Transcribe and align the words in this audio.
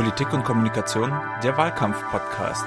Politik 0.00 0.32
und 0.32 0.44
Kommunikation, 0.44 1.12
der 1.42 1.58
Wahlkampf-Podcast. 1.58 2.64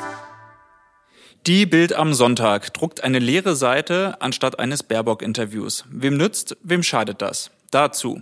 Die 1.48 1.66
Bild 1.66 1.94
am 1.94 2.14
Sonntag 2.14 2.72
druckt 2.76 3.04
eine 3.04 3.18
leere 3.18 3.56
Seite 3.56 4.22
anstatt 4.22 4.60
eines 4.60 4.84
Baerbock-Interviews. 4.84 5.84
Wem 5.90 6.16
nützt, 6.16 6.56
wem 6.62 6.84
schadet 6.84 7.24
das? 7.24 7.50
Dazu. 7.72 8.22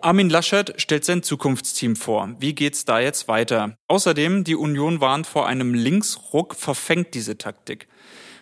Armin 0.00 0.30
Laschet 0.30 0.72
stellt 0.80 1.04
sein 1.04 1.22
Zukunftsteam 1.22 1.94
vor. 1.94 2.36
Wie 2.38 2.54
geht's 2.54 2.86
da 2.86 3.00
jetzt 3.00 3.28
weiter? 3.28 3.76
Außerdem, 3.86 4.44
die 4.44 4.56
Union 4.56 5.02
warnt 5.02 5.26
vor 5.26 5.46
einem 5.46 5.74
Linksruck, 5.74 6.54
verfängt 6.54 7.12
diese 7.12 7.36
Taktik. 7.36 7.86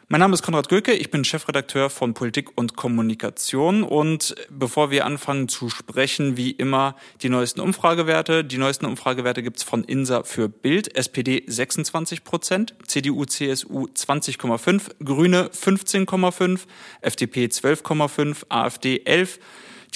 Mein 0.08 0.20
Name 0.20 0.34
ist 0.34 0.44
Konrad 0.44 0.68
Göke, 0.68 0.92
ich 0.92 1.10
bin 1.10 1.24
Chefredakteur 1.24 1.90
von 1.90 2.14
Politik 2.14 2.50
und 2.54 2.76
Kommunikation 2.76 3.82
und 3.82 4.36
bevor 4.50 4.92
wir 4.92 5.04
anfangen 5.04 5.48
zu 5.48 5.68
sprechen, 5.68 6.36
wie 6.36 6.52
immer 6.52 6.94
die 7.22 7.28
neuesten 7.28 7.58
Umfragewerte. 7.58 8.44
Die 8.44 8.58
neuesten 8.58 8.86
Umfragewerte 8.86 9.42
gibt's 9.42 9.64
von 9.64 9.82
INSA 9.82 10.22
für 10.22 10.48
Bild, 10.48 10.94
SPD 10.96 11.42
26 11.48 12.22
Prozent, 12.22 12.76
CDU, 12.86 13.24
CSU 13.24 13.88
20,5, 13.88 15.04
Grüne 15.04 15.50
15,5, 15.52 16.60
FDP 17.00 17.46
12,5, 17.46 18.44
AfD 18.48 19.02
11, 19.04 19.40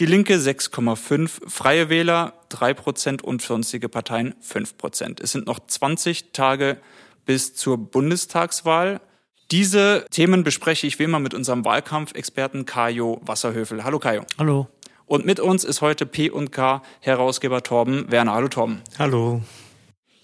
die 0.01 0.06
Linke 0.06 0.38
6,5, 0.38 1.48
Freie 1.48 1.88
Wähler 1.88 2.34
3 2.48 2.74
Prozent 2.74 3.23
und 3.23 3.42
sonstige 3.42 3.88
Parteien 3.88 4.34
5 4.40 4.77
Prozent. 4.77 5.20
Es 5.20 5.30
sind 5.30 5.46
noch 5.46 5.60
20 5.65 6.32
Tage 6.32 6.79
bis 7.27 7.54
zur 7.54 7.79
Bundestagswahl. 7.79 9.01
Diese 9.50 10.06
Themen 10.10 10.45
bespreche 10.45 10.86
ich 10.86 11.00
wie 11.00 11.04
immer 11.04 11.18
mit 11.18 11.34
unserem 11.34 11.64
Wahlkampfexperten 11.64 12.66
Kajo 12.66 13.20
Wasserhöfel. 13.24 13.82
Hallo 13.82 13.98
Kajo. 13.98 14.23
Hallo. 14.38 14.68
Und 15.06 15.26
mit 15.26 15.40
uns 15.40 15.64
ist 15.64 15.80
heute 15.80 16.06
P&K 16.06 16.82
Herausgeber 17.00 17.64
Torben 17.64 18.12
Werner. 18.12 18.34
Hallo 18.34 18.46
Torben. 18.46 18.80
Hallo. 18.96 19.42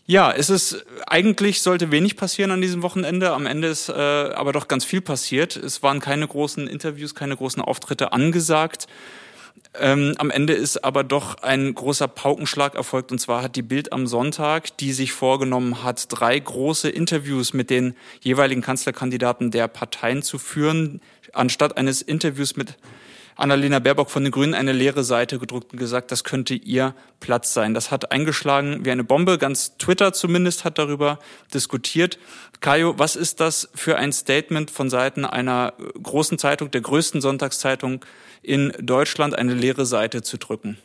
Ja, 0.04 0.30
es 0.30 0.48
ist 0.48 0.86
eigentlich 1.08 1.60
sollte 1.60 1.90
wenig 1.90 2.16
passieren 2.16 2.52
an 2.52 2.60
diesem 2.60 2.82
Wochenende. 2.82 3.32
Am 3.32 3.46
Ende 3.46 3.66
ist 3.66 3.88
äh, 3.88 3.92
aber 3.92 4.52
doch 4.52 4.68
ganz 4.68 4.84
viel 4.84 5.00
passiert. 5.00 5.56
Es 5.56 5.82
waren 5.82 5.98
keine 5.98 6.28
großen 6.28 6.68
Interviews, 6.68 7.16
keine 7.16 7.36
großen 7.36 7.60
Auftritte 7.60 8.12
angesagt. 8.12 8.86
Ähm, 9.78 10.14
am 10.18 10.30
Ende 10.30 10.54
ist 10.54 10.84
aber 10.84 11.04
doch 11.04 11.42
ein 11.42 11.74
großer 11.74 12.08
Paukenschlag 12.08 12.74
erfolgt. 12.74 13.12
Und 13.12 13.18
zwar 13.18 13.42
hat 13.42 13.56
die 13.56 13.62
Bild 13.62 13.92
am 13.92 14.06
Sonntag, 14.06 14.76
die 14.78 14.92
sich 14.92 15.12
vorgenommen 15.12 15.82
hat, 15.82 16.06
drei 16.08 16.38
große 16.38 16.88
Interviews 16.88 17.52
mit 17.52 17.70
den 17.70 17.94
jeweiligen 18.20 18.62
Kanzlerkandidaten 18.62 19.50
der 19.50 19.68
Parteien 19.68 20.22
zu 20.22 20.38
führen, 20.38 21.00
anstatt 21.32 21.76
eines 21.76 22.02
Interviews 22.02 22.56
mit 22.56 22.76
Annalena 23.36 23.80
Baerbock 23.80 24.10
von 24.10 24.24
den 24.24 24.32
Grünen 24.32 24.54
eine 24.54 24.72
leere 24.72 25.04
Seite 25.04 25.38
gedruckt 25.38 25.72
und 25.72 25.78
gesagt, 25.78 26.10
das 26.10 26.24
könnte 26.24 26.54
ihr 26.54 26.94
Platz 27.20 27.52
sein. 27.52 27.74
Das 27.74 27.90
hat 27.90 28.10
eingeschlagen 28.10 28.86
wie 28.86 28.90
eine 28.90 29.04
Bombe. 29.04 29.36
Ganz 29.36 29.76
Twitter 29.76 30.14
zumindest 30.14 30.64
hat 30.64 30.78
darüber 30.78 31.18
diskutiert. 31.52 32.18
Kajo, 32.60 32.98
was 32.98 33.16
ist 33.16 33.40
das 33.40 33.68
für 33.74 33.96
ein 33.96 34.12
Statement 34.12 34.70
von 34.70 34.90
Seiten 34.90 35.24
einer 35.24 35.74
großen 36.02 36.38
Zeitung, 36.38 36.70
der 36.70 36.80
größten 36.80 37.20
Sonntagszeitung 37.20 38.04
in 38.42 38.72
Deutschland 38.80 39.34
eine 39.34 39.54
leere 39.54 39.86
Seite 39.86 40.22
zu 40.22 40.38
drücken? 40.38 40.78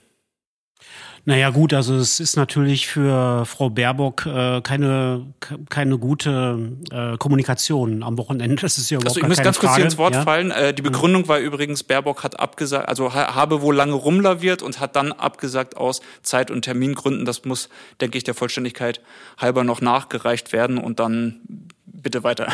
Naja 1.26 1.52
gut, 1.52 1.74
also 1.74 1.96
es 1.96 2.20
ist 2.20 2.36
natürlich 2.36 2.88
für 2.88 3.46
Frau 3.46 3.70
Baerbock 3.70 4.26
äh, 4.26 4.62
keine, 4.62 5.28
keine 5.70 6.00
gute 6.00 6.72
äh, 6.92 7.18
Kommunikation 7.18 8.02
am 8.02 8.18
Wochenende. 8.18 8.56
Das 8.56 8.78
ist 8.80 8.90
ja 8.90 8.98
überhaupt 8.98 9.18
Also 9.18 9.22
ich 9.22 9.28
muss 9.28 9.44
ganz 9.44 9.58
Frage. 9.58 9.68
kurz 9.68 9.76
hier 9.76 9.86
ins 9.86 9.98
Wort 10.00 10.16
ja? 10.16 10.24
fallen. 10.24 10.50
Äh, 10.50 10.74
die 10.74 10.82
Begründung 10.82 11.28
war 11.28 11.38
übrigens, 11.38 11.84
Baerbock 11.84 12.24
hat 12.24 12.40
abgesagt, 12.40 12.90
also 12.90 13.14
ha 13.14 13.36
habe 13.36 13.62
wohl 13.62 13.76
lange 13.76 13.94
rumlaviert 13.94 14.64
und 14.64 14.80
hat 14.80 14.96
dann 14.96 15.12
abgesagt 15.12 15.78
aus 15.78 16.02
Zeit- 16.24 16.50
und 16.50 16.64
Termingründen. 16.64 17.26
Das 17.26 17.46
muss, 17.46 17.70
denke 18.00 18.18
ich, 18.18 18.24
der 18.24 18.34
Vollständigkeit 18.34 19.00
halber 19.38 19.64
noch 19.64 19.80
nachgereicht 19.80 20.54
werden 20.54 20.80
und 20.80 21.00
dann 21.00 21.42
bitte 21.86 22.24
weiter. 22.24 22.52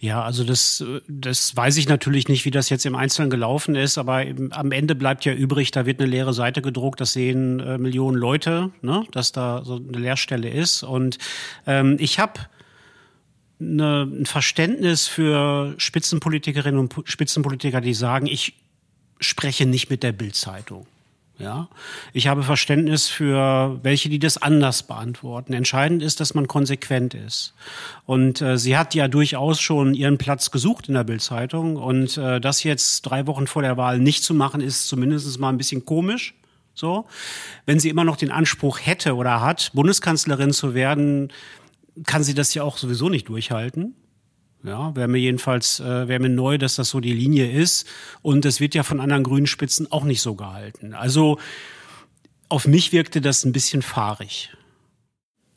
Ja, 0.00 0.22
also 0.22 0.44
das, 0.44 0.84
das 1.08 1.54
weiß 1.54 1.76
ich 1.76 1.88
natürlich 1.88 2.28
nicht, 2.28 2.44
wie 2.44 2.50
das 2.50 2.70
jetzt 2.70 2.86
im 2.86 2.94
Einzelnen 2.94 3.30
gelaufen 3.30 3.74
ist, 3.74 3.98
aber 3.98 4.24
im, 4.24 4.52
am 4.52 4.72
Ende 4.72 4.94
bleibt 4.94 5.24
ja 5.24 5.32
übrig, 5.32 5.70
da 5.70 5.86
wird 5.86 6.00
eine 6.00 6.08
leere 6.08 6.32
Seite 6.32 6.62
gedruckt, 6.62 7.00
das 7.00 7.12
sehen 7.12 7.60
äh, 7.60 7.78
Millionen 7.78 8.16
Leute, 8.16 8.70
ne, 8.82 9.04
dass 9.12 9.32
da 9.32 9.62
so 9.64 9.76
eine 9.76 9.98
Leerstelle 9.98 10.48
ist. 10.48 10.82
Und 10.82 11.18
ähm, 11.66 11.96
ich 11.98 12.18
habe 12.18 12.40
eine, 13.60 14.02
ein 14.02 14.26
Verständnis 14.26 15.06
für 15.06 15.74
Spitzenpolitikerinnen 15.76 16.80
und 16.80 16.94
Spitzenpolitiker, 17.04 17.80
die 17.80 17.94
sagen, 17.94 18.26
ich 18.26 18.54
spreche 19.20 19.66
nicht 19.66 19.90
mit 19.90 20.02
der 20.02 20.12
Bildzeitung. 20.12 20.86
Ja, 21.40 21.68
ich 22.12 22.26
habe 22.26 22.42
Verständnis 22.42 23.08
für 23.08 23.78
welche, 23.82 24.10
die 24.10 24.18
das 24.18 24.36
anders 24.36 24.82
beantworten. 24.82 25.54
Entscheidend 25.54 26.02
ist, 26.02 26.20
dass 26.20 26.34
man 26.34 26.46
konsequent 26.46 27.14
ist. 27.14 27.54
Und 28.04 28.42
äh, 28.42 28.58
sie 28.58 28.76
hat 28.76 28.94
ja 28.94 29.08
durchaus 29.08 29.58
schon 29.58 29.94
ihren 29.94 30.18
Platz 30.18 30.50
gesucht 30.50 30.88
in 30.88 30.94
der 30.94 31.04
Bildzeitung. 31.04 31.76
Und 31.76 32.18
äh, 32.18 32.40
das 32.40 32.62
jetzt 32.62 33.02
drei 33.02 33.26
Wochen 33.26 33.46
vor 33.46 33.62
der 33.62 33.78
Wahl 33.78 33.98
nicht 33.98 34.22
zu 34.22 34.34
machen, 34.34 34.60
ist 34.60 34.86
zumindest 34.86 35.38
mal 35.40 35.48
ein 35.48 35.56
bisschen 35.56 35.86
komisch. 35.86 36.34
So, 36.74 37.06
wenn 37.64 37.80
sie 37.80 37.88
immer 37.88 38.04
noch 38.04 38.16
den 38.16 38.30
Anspruch 38.30 38.78
hätte 38.82 39.16
oder 39.16 39.40
hat, 39.40 39.70
Bundeskanzlerin 39.74 40.52
zu 40.52 40.74
werden, 40.74 41.32
kann 42.06 42.22
sie 42.22 42.34
das 42.34 42.54
ja 42.54 42.62
auch 42.62 42.76
sowieso 42.76 43.08
nicht 43.08 43.28
durchhalten. 43.28 43.94
Ja, 44.62 44.94
wäre 44.94 45.08
mir 45.08 45.18
jedenfalls, 45.18 45.80
äh, 45.80 46.06
wäre 46.08 46.20
mir 46.20 46.28
neu, 46.28 46.58
dass 46.58 46.76
das 46.76 46.90
so 46.90 47.00
die 47.00 47.14
Linie 47.14 47.50
ist. 47.50 47.86
Und 48.20 48.44
es 48.44 48.60
wird 48.60 48.74
ja 48.74 48.82
von 48.82 49.00
anderen 49.00 49.24
grünen 49.24 49.46
Spitzen 49.46 49.90
auch 49.90 50.04
nicht 50.04 50.20
so 50.20 50.34
gehalten. 50.34 50.92
Also 50.92 51.38
auf 52.50 52.66
mich 52.66 52.92
wirkte 52.92 53.20
das 53.20 53.44
ein 53.44 53.52
bisschen 53.52 53.80
fahrig. 53.80 54.50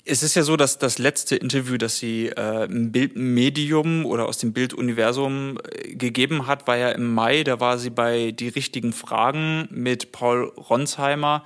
Es 0.06 0.22
ist 0.22 0.36
ja 0.36 0.44
so, 0.44 0.58
dass 0.58 0.80
das 0.80 1.00
letzte 1.00 1.38
Interview, 1.38 1.78
das 1.78 1.98
sie 1.98 2.28
äh, 2.28 2.66
im 2.66 2.92
Bildmedium 2.92 4.06
oder 4.06 4.28
aus 4.28 4.38
dem 4.38 4.52
Bilduniversum 4.52 5.58
äh, 5.72 5.96
gegeben 5.96 6.46
hat, 6.46 6.68
war 6.68 6.78
ja 6.78 6.90
im 6.90 7.14
Mai. 7.14 7.44
Da 7.44 7.60
war 7.60 7.78
sie 7.78 7.90
bei 7.90 8.32
Die 8.32 8.50
richtigen 8.50 8.92
Fragen 8.92 9.68
mit 9.72 10.12
Paul 10.12 10.52
Ronsheimer. 10.58 11.46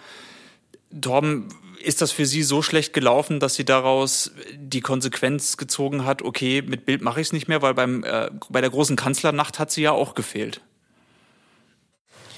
Torben, 1.01 1.49
ist 1.87 2.01
das 2.01 2.11
für 2.11 2.25
Sie 2.25 2.43
so 2.43 2.61
schlecht 2.61 2.93
gelaufen, 2.93 3.39
dass 3.39 3.55
sie 3.55 3.65
daraus 3.65 4.31
die 4.55 4.81
Konsequenz 4.81 5.57
gezogen 5.57 6.05
hat, 6.05 6.21
okay, 6.21 6.61
mit 6.61 6.85
Bild 6.85 7.01
mache 7.01 7.21
ich 7.21 7.27
es 7.27 7.33
nicht 7.33 7.47
mehr, 7.47 7.61
weil 7.61 7.73
beim, 7.73 8.03
äh, 8.03 8.29
bei 8.49 8.61
der 8.61 8.69
großen 8.69 8.95
Kanzlernacht 8.95 9.57
hat 9.57 9.71
sie 9.71 9.83
ja 9.83 9.91
auch 9.93 10.13
gefehlt? 10.13 10.61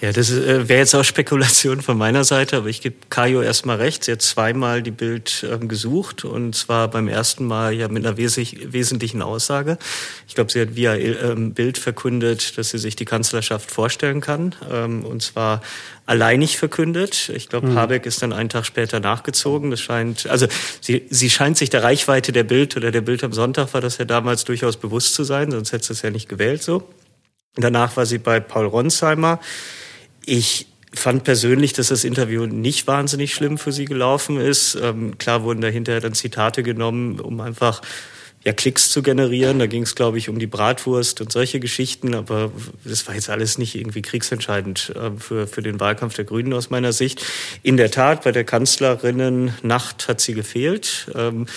Ja, 0.01 0.13
das 0.13 0.31
äh, 0.31 0.69
wäre 0.69 0.79
jetzt 0.79 0.95
auch 0.95 1.03
Spekulation 1.03 1.81
von 1.81 1.97
meiner 1.97 2.23
Seite, 2.23 2.57
aber 2.57 2.67
ich 2.67 2.81
gebe 2.81 2.95
Kajo 3.09 3.41
erstmal 3.41 3.77
recht. 3.77 4.05
Sie 4.05 4.11
hat 4.13 4.21
zweimal 4.21 4.81
die 4.81 4.91
Bild 4.91 5.45
ähm, 5.49 5.67
gesucht 5.67 6.23
und 6.23 6.55
zwar 6.55 6.87
beim 6.87 7.07
ersten 7.09 7.45
Mal 7.45 7.73
ja 7.73 7.87
mit 7.89 8.05
einer 8.05 8.17
wes 8.17 8.37
wesentlichen 8.37 9.21
Aussage. 9.21 9.77
Ich 10.27 10.35
glaube, 10.35 10.51
sie 10.51 10.61
hat 10.61 10.75
via 10.75 10.95
ähm, 10.95 11.53
Bild 11.53 11.77
verkündet, 11.77 12.57
dass 12.57 12.69
sie 12.69 12.77
sich 12.77 12.95
die 12.95 13.05
Kanzlerschaft 13.05 13.71
vorstellen 13.71 14.21
kann 14.21 14.55
ähm, 14.71 15.03
und 15.03 15.21
zwar 15.21 15.61
alleinig 16.05 16.57
verkündet. 16.57 17.29
Ich 17.35 17.49
glaube, 17.49 17.67
mhm. 17.67 17.75
Habeck 17.75 18.05
ist 18.05 18.21
dann 18.21 18.31
einen 18.31 18.49
Tag 18.49 18.65
später 18.65 19.01
nachgezogen. 19.01 19.69
Das 19.69 19.81
scheint, 19.81 20.27
also 20.27 20.47
sie, 20.79 21.07
sie 21.09 21.29
scheint 21.29 21.57
sich 21.57 21.69
der 21.69 21.83
Reichweite 21.83 22.31
der 22.31 22.45
Bild 22.45 22.77
oder 22.77 22.91
der 22.91 23.01
Bild 23.01 23.23
am 23.23 23.33
Sonntag 23.33 23.73
war 23.73 23.81
das 23.81 23.97
ja 23.97 24.05
damals 24.05 24.45
durchaus 24.45 24.77
bewusst 24.77 25.13
zu 25.13 25.25
sein, 25.25 25.51
sonst 25.51 25.73
hätte 25.73 25.87
sie 25.87 25.93
es 25.93 26.01
ja 26.01 26.09
nicht 26.09 26.29
gewählt 26.29 26.63
so. 26.63 26.87
Danach 27.55 27.97
war 27.97 28.05
sie 28.05 28.19
bei 28.19 28.39
Paul 28.39 28.67
Ronsheimer. 28.67 29.39
Ich 30.31 30.67
fand 30.93 31.23
persönlich, 31.23 31.73
dass 31.73 31.87
das 31.87 32.03
Interview 32.03 32.45
nicht 32.45 32.85
wahnsinnig 32.85 33.33
schlimm 33.33 33.57
für 33.57 33.71
sie 33.71 33.85
gelaufen 33.85 34.39
ist. 34.39 34.77
Ähm, 34.79 35.17
klar 35.17 35.41
wurden 35.41 35.59
dahinter 35.59 35.99
dann 36.01 36.13
Zitate 36.13 36.61
genommen, 36.61 37.19
um 37.19 37.41
einfach 37.41 37.81
ja, 38.45 38.53
Klicks 38.53 38.91
zu 38.91 39.01
generieren. 39.01 39.57
Da 39.57 39.65
ging 39.65 39.81
es, 39.81 39.95
glaube 39.95 40.19
ich, 40.19 40.29
um 40.29 40.37
die 40.37 40.45
Bratwurst 40.45 41.19
und 41.19 41.31
solche 41.31 41.59
Geschichten. 41.59 42.13
Aber 42.13 42.51
das 42.83 43.07
war 43.07 43.15
jetzt 43.15 43.31
alles 43.31 43.57
nicht 43.57 43.73
irgendwie 43.73 44.03
kriegsentscheidend 44.03 44.93
äh, 44.95 45.19
für, 45.19 45.47
für 45.47 45.63
den 45.63 45.79
Wahlkampf 45.79 46.13
der 46.13 46.25
Grünen 46.25 46.53
aus 46.53 46.69
meiner 46.69 46.93
Sicht. 46.93 47.25
In 47.63 47.75
der 47.75 47.89
Tat, 47.89 48.23
bei 48.23 48.31
der 48.31 48.43
Kanzlerinnen-Nacht 48.43 50.07
hat 50.07 50.21
sie 50.21 50.35
gefehlt. 50.35 51.09
Ähm, 51.15 51.47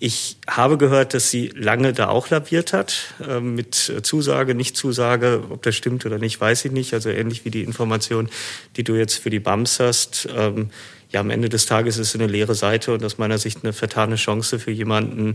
ich 0.00 0.36
habe 0.48 0.78
gehört, 0.78 1.14
dass 1.14 1.30
sie 1.30 1.48
lange 1.54 1.92
da 1.92 2.08
auch 2.08 2.30
laviert 2.30 2.72
hat, 2.72 3.14
äh, 3.26 3.40
mit 3.40 3.74
Zusage, 4.02 4.54
Nicht-Zusage. 4.54 5.42
Ob 5.50 5.62
das 5.62 5.74
stimmt 5.74 6.06
oder 6.06 6.18
nicht, 6.18 6.40
weiß 6.40 6.64
ich 6.66 6.72
nicht. 6.72 6.94
Also 6.94 7.10
ähnlich 7.10 7.44
wie 7.44 7.50
die 7.50 7.64
Information, 7.64 8.28
die 8.76 8.84
du 8.84 8.94
jetzt 8.94 9.16
für 9.16 9.30
die 9.30 9.40
BAMS 9.40 9.80
hast. 9.80 10.28
Ähm, 10.34 10.70
ja, 11.10 11.20
am 11.20 11.30
Ende 11.30 11.48
des 11.48 11.66
Tages 11.66 11.96
ist 11.96 12.08
es 12.08 12.14
eine 12.14 12.26
leere 12.26 12.54
Seite 12.54 12.92
und 12.92 13.04
aus 13.04 13.18
meiner 13.18 13.38
Sicht 13.38 13.60
eine 13.62 13.72
vertane 13.72 14.16
Chance 14.16 14.58
für 14.58 14.70
jemanden, 14.70 15.28
ähm, 15.28 15.34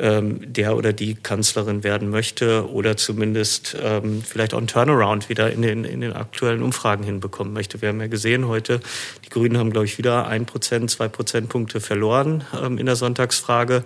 der 0.00 0.76
oder 0.76 0.92
die 0.92 1.16
Kanzlerin 1.16 1.82
werden 1.82 2.08
möchte 2.08 2.70
oder 2.70 2.96
zumindest 2.96 3.76
ähm, 3.82 4.22
vielleicht 4.22 4.54
auch 4.54 4.58
einen 4.58 4.68
Turnaround 4.68 5.28
wieder 5.28 5.50
in 5.50 5.62
den, 5.62 5.84
in 5.84 6.00
den 6.00 6.12
aktuellen 6.12 6.62
Umfragen 6.62 7.02
hinbekommen 7.02 7.52
möchte. 7.52 7.82
Wir 7.82 7.88
haben 7.88 8.00
ja 8.00 8.06
gesehen 8.06 8.46
heute, 8.46 8.80
die 9.24 9.28
Grünen 9.28 9.58
haben, 9.58 9.70
glaube 9.70 9.86
ich, 9.86 9.98
wieder 9.98 10.28
ein 10.28 10.46
Prozent, 10.46 10.90
zwei 10.92 11.08
Prozentpunkte 11.08 11.80
verloren 11.80 12.44
ähm, 12.62 12.78
in 12.78 12.86
der 12.86 12.94
Sonntagsfrage. 12.94 13.82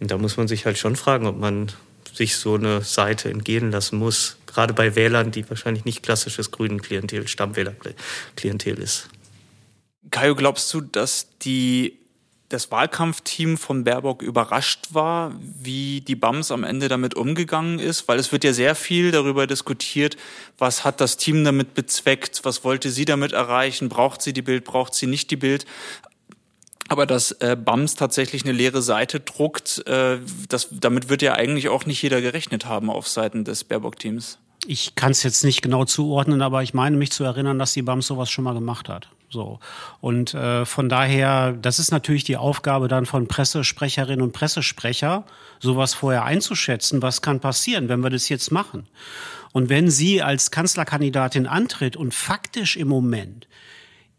Und 0.00 0.10
da 0.10 0.16
muss 0.16 0.38
man 0.38 0.48
sich 0.48 0.64
halt 0.64 0.78
schon 0.78 0.96
fragen, 0.96 1.26
ob 1.26 1.38
man 1.38 1.70
sich 2.14 2.36
so 2.36 2.54
eine 2.54 2.80
Seite 2.80 3.30
entgehen 3.30 3.70
lassen 3.70 3.98
muss, 3.98 4.38
gerade 4.46 4.72
bei 4.72 4.94
Wählern, 4.96 5.32
die 5.32 5.48
wahrscheinlich 5.48 5.84
nicht 5.84 6.02
klassisches 6.02 6.50
grünen 6.50 6.80
Klientel, 6.80 7.28
Stammwählerklientel 7.28 8.78
ist. 8.78 9.08
Kajo, 10.10 10.34
glaubst 10.34 10.72
du, 10.72 10.80
dass 10.80 11.28
die 11.42 11.98
das 12.52 12.70
Wahlkampfteam 12.70 13.56
von 13.56 13.84
Baerbock 13.84 14.22
überrascht 14.22 14.88
war, 14.90 15.32
wie 15.40 16.00
die 16.00 16.14
BAMS 16.14 16.50
am 16.50 16.64
Ende 16.64 16.88
damit 16.88 17.14
umgegangen 17.14 17.78
ist, 17.78 18.08
weil 18.08 18.18
es 18.18 18.32
wird 18.32 18.44
ja 18.44 18.52
sehr 18.52 18.74
viel 18.74 19.10
darüber 19.10 19.46
diskutiert, 19.46 20.16
was 20.58 20.84
hat 20.84 21.00
das 21.00 21.16
Team 21.16 21.44
damit 21.44 21.74
bezweckt, 21.74 22.44
was 22.44 22.64
wollte 22.64 22.90
sie 22.90 23.04
damit 23.04 23.32
erreichen, 23.32 23.88
braucht 23.88 24.22
sie 24.22 24.32
die 24.32 24.42
Bild, 24.42 24.64
braucht 24.64 24.94
sie 24.94 25.06
nicht 25.06 25.30
die 25.30 25.36
Bild. 25.36 25.64
Aber 26.88 27.06
dass 27.06 27.32
äh, 27.32 27.56
BAMS 27.56 27.94
tatsächlich 27.94 28.44
eine 28.44 28.52
leere 28.52 28.82
Seite 28.82 29.20
druckt, 29.20 29.86
äh, 29.86 30.18
das, 30.48 30.68
damit 30.70 31.08
wird 31.08 31.22
ja 31.22 31.34
eigentlich 31.34 31.68
auch 31.70 31.86
nicht 31.86 32.02
jeder 32.02 32.20
gerechnet 32.20 32.66
haben 32.66 32.90
auf 32.90 33.08
Seiten 33.08 33.44
des 33.44 33.64
Baerbock-Teams. 33.64 34.38
Ich 34.66 34.94
kann 34.94 35.10
es 35.10 35.22
jetzt 35.22 35.44
nicht 35.44 35.62
genau 35.62 35.84
zuordnen, 35.84 36.40
aber 36.40 36.62
ich 36.62 36.72
meine 36.72 36.96
mich 36.96 37.10
zu 37.10 37.24
erinnern, 37.24 37.58
dass 37.58 37.72
die 37.72 37.82
BAMS 37.82 38.06
sowas 38.06 38.30
schon 38.30 38.44
mal 38.44 38.54
gemacht 38.54 38.88
hat. 38.88 39.08
So. 39.28 39.58
Und 40.00 40.34
äh, 40.34 40.64
von 40.64 40.88
daher, 40.88 41.52
das 41.52 41.78
ist 41.78 41.90
natürlich 41.90 42.24
die 42.24 42.36
Aufgabe 42.36 42.86
dann 42.86 43.06
von 43.06 43.26
Pressesprecherinnen 43.26 44.22
und 44.22 44.32
Pressesprecher, 44.32 45.24
sowas 45.58 45.94
vorher 45.94 46.24
einzuschätzen, 46.24 47.02
was 47.02 47.22
kann 47.22 47.40
passieren, 47.40 47.88
wenn 47.88 48.00
wir 48.00 48.10
das 48.10 48.28
jetzt 48.28 48.52
machen. 48.52 48.86
Und 49.52 49.68
wenn 49.68 49.90
sie 49.90 50.22
als 50.22 50.50
Kanzlerkandidatin 50.50 51.46
antritt 51.46 51.96
und 51.96 52.14
faktisch 52.14 52.76
im 52.76 52.88
Moment 52.88 53.48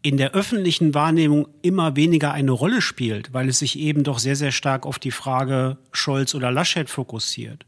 in 0.04 0.18
der 0.18 0.32
öffentlichen 0.32 0.92
Wahrnehmung 0.92 1.48
immer 1.62 1.96
weniger 1.96 2.30
eine 2.34 2.50
Rolle 2.50 2.82
spielt, 2.82 3.32
weil 3.32 3.48
es 3.48 3.60
sich 3.60 3.78
eben 3.78 4.04
doch 4.04 4.18
sehr, 4.18 4.36
sehr 4.36 4.52
stark 4.52 4.84
auf 4.84 4.98
die 4.98 5.10
Frage 5.10 5.78
Scholz 5.92 6.34
oder 6.34 6.52
Laschet 6.52 6.90
fokussiert. 6.90 7.64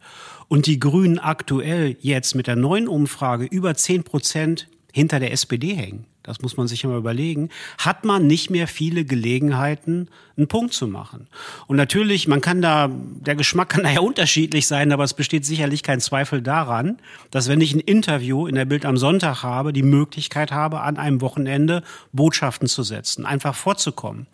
Und 0.47 0.67
die 0.67 0.79
Grünen 0.79 1.19
aktuell 1.19 1.97
jetzt 2.01 2.35
mit 2.35 2.47
der 2.47 2.57
neuen 2.57 2.89
Umfrage 2.89 3.47
über 3.47 3.75
zehn 3.75 4.05
Prozent 4.05 4.69
hinter 4.93 5.19
der 5.19 5.33
SPD 5.33 5.75
hängen 5.75 6.05
das 6.27 6.43
muss 6.43 6.57
man 6.57 6.69
sich 6.69 6.85
immer 6.85 6.97
überlegen, 6.97 7.51
hat 7.79 8.05
man 8.05 8.27
nicht 8.27 8.51
mehr 8.51 8.69
viele 8.69 9.05
Gelegenheiten, 9.05 10.09
einen 10.37 10.49
Punkt 10.49 10.75
zu 10.75 10.87
machen. 10.87 11.29
Und 11.67 11.77
natürlich, 11.77 12.29
man 12.29 12.41
kann 12.41 12.61
da, 12.61 12.91
der 12.91 13.37
Geschmack 13.37 13.71
kann 13.71 13.85
da 13.85 13.91
ja 13.91 14.01
unterschiedlich 14.01 14.67
sein, 14.67 14.93
aber 14.93 15.05
es 15.05 15.15
besteht 15.15 15.47
sicherlich 15.47 15.83
kein 15.83 16.01
Zweifel 16.01 16.43
daran, 16.43 16.99
dass 17.31 17.49
wenn 17.49 17.61
ich 17.61 17.75
ein 17.75 17.81
Interview 17.81 18.47
in 18.47 18.55
der 18.55 18.67
Bild 18.67 18.85
am 18.85 18.97
Sonntag 18.97 19.43
habe, 19.43 19.73
die 19.73 19.83
Möglichkeit 19.83 20.53
habe, 20.53 20.81
an 20.81 20.99
einem 20.99 21.21
Wochenende 21.21 21.83
Botschaften 22.13 22.69
zu 22.69 22.83
setzen, 22.83 23.25
einfach 23.25 23.55
vorzukommen. 23.55 24.27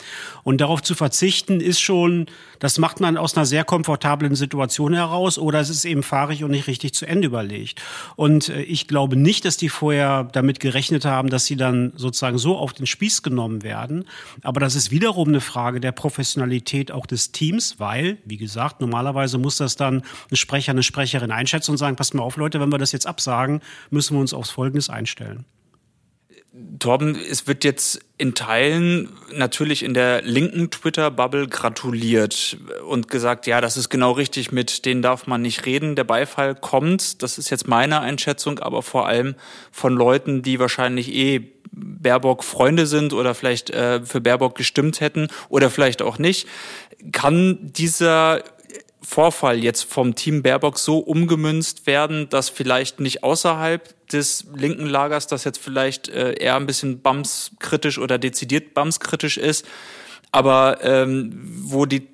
Und 0.43 0.61
darauf 0.61 0.83
zu 0.83 0.95
verzichten, 0.95 1.61
ist 1.61 1.81
schon, 1.81 2.27
das 2.59 2.79
macht 2.79 3.01
man 3.01 3.17
aus 3.17 3.37
einer 3.37 3.47
sehr 3.47 3.65
komfortablen 3.65 4.35
Situation 4.35 4.95
heraus 4.95 5.39
oder 5.39 5.61
es 5.61 5.71
ist 5.71 5.85
eben 5.85 6.03
fahrig 6.03 6.43
und 6.43 6.51
nicht 6.51 6.67
richtig 6.67 6.95
zu 6.95 7.07
Ende 7.07 7.27
überlegt. 7.27 7.81
Und 8.17 8.49
äh, 8.49 8.63
ich 8.63 8.89
glaube 8.89 9.17
nicht, 9.17 9.45
dass 9.45 9.57
die 9.57 9.69
vorher 9.69 10.25
damit 10.25 10.59
gerechnet 10.59 11.05
haben, 11.05 11.29
dass 11.29 11.45
sie 11.45 11.57
dann 11.57 11.82
sozusagen 11.97 12.39
so 12.39 12.57
auf 12.57 12.73
den 12.73 12.87
Spieß 12.87 13.23
genommen 13.23 13.63
werden. 13.63 14.05
Aber 14.43 14.61
das 14.61 14.75
ist 14.75 14.91
wiederum 14.91 15.29
eine 15.29 15.41
Frage 15.41 15.81
der 15.81 15.93
Professionalität 15.93 16.93
auch 16.93 17.07
des 17.07 17.33
Teams, 17.33 17.81
weil, 17.81 18.19
wie 18.25 18.37
gesagt, 18.37 18.81
normalerweise 18.81 19.39
muss 19.39 19.57
das 19.57 19.77
dann 19.77 20.03
ein 20.31 20.37
Sprecher, 20.37 20.73
eine 20.73 20.83
Sprecherin 20.83 21.31
einschätzen 21.31 21.73
und 21.73 21.79
sagen, 21.79 21.97
passt 21.97 22.15
mal 22.15 22.23
auf, 22.23 22.37
Leute, 22.37 22.61
wenn 22.61 22.71
wir 22.71 22.79
das 22.79 22.93
jetzt 22.93 23.07
absagen, 23.07 23.61
müssen 23.91 24.17
wir 24.17 24.21
uns 24.21 24.35
aufs 24.35 24.51
Folgendes 24.51 24.89
einstellen. 24.89 25.45
Torben, 26.79 27.17
es 27.17 27.47
wird 27.47 27.65
jetzt 27.65 28.01
in 28.19 28.35
Teilen 28.35 29.09
natürlich 29.35 29.83
in 29.83 29.95
der 29.95 30.21
linken 30.21 30.71
Twitter-Bubble 30.71 31.49
gratuliert 31.49 32.59
und 32.87 33.09
gesagt, 33.09 33.47
ja, 33.47 33.63
das 33.63 33.79
ist 33.79 33.89
genau 33.89 34.13
richtig, 34.13 34.53
mit 34.53 34.85
denen 34.85 35.01
darf 35.01 35.27
man 35.27 35.41
nicht 35.41 35.65
reden. 35.65 35.97
Der 35.97 36.05
Beifall 36.05 36.55
kommt, 36.55 37.23
das 37.23 37.39
ist 37.39 37.49
jetzt 37.49 37.69
meine 37.69 38.01
Einschätzung, 38.01 38.59
aber 38.59 38.83
vor 38.83 39.07
allem 39.07 39.35
von 39.71 39.95
Leuten, 39.95 40.43
die 40.43 40.59
wahrscheinlich 40.59 41.15
eh 41.15 41.53
Baerbock 41.73 42.45
Freunde 42.45 42.87
sind 42.87 43.15
oder 43.15 43.35
vielleicht 43.35 43.71
äh, 43.71 44.05
für 44.05 44.21
Baerbock 44.21 44.55
gestimmt 44.55 45.01
hätten 45.01 45.29
oder 45.49 45.71
vielleicht 45.71 46.03
auch 46.03 46.19
nicht. 46.19 46.47
Kann 47.13 47.73
dieser 47.73 48.45
Vorfall 49.03 49.63
jetzt 49.63 49.83
vom 49.83 50.15
Team 50.15 50.43
Baerbock 50.43 50.79
so 50.79 50.99
umgemünzt 50.99 51.87
werden, 51.87 52.29
dass 52.29 52.49
vielleicht 52.49 53.01
nicht 53.01 53.25
außerhalb 53.25 54.09
des 54.09 54.47
linken 54.55 54.87
Lagers, 54.87 55.27
das 55.27 55.45
jetzt 55.45 55.59
vielleicht 55.59 56.09
äh, 56.09 56.35
eher 56.35 56.57
ein 56.57 56.67
bisschen 56.67 57.03
BAMS-kritisch 57.03 57.99
oder 57.99 58.19
dezidiert 58.19 58.75
BAMS-kritisch 58.75 59.39
ist, 59.39 59.67
aber 60.31 60.79
ähm, 60.83 61.33
wo 61.65 61.85
die 61.87 62.09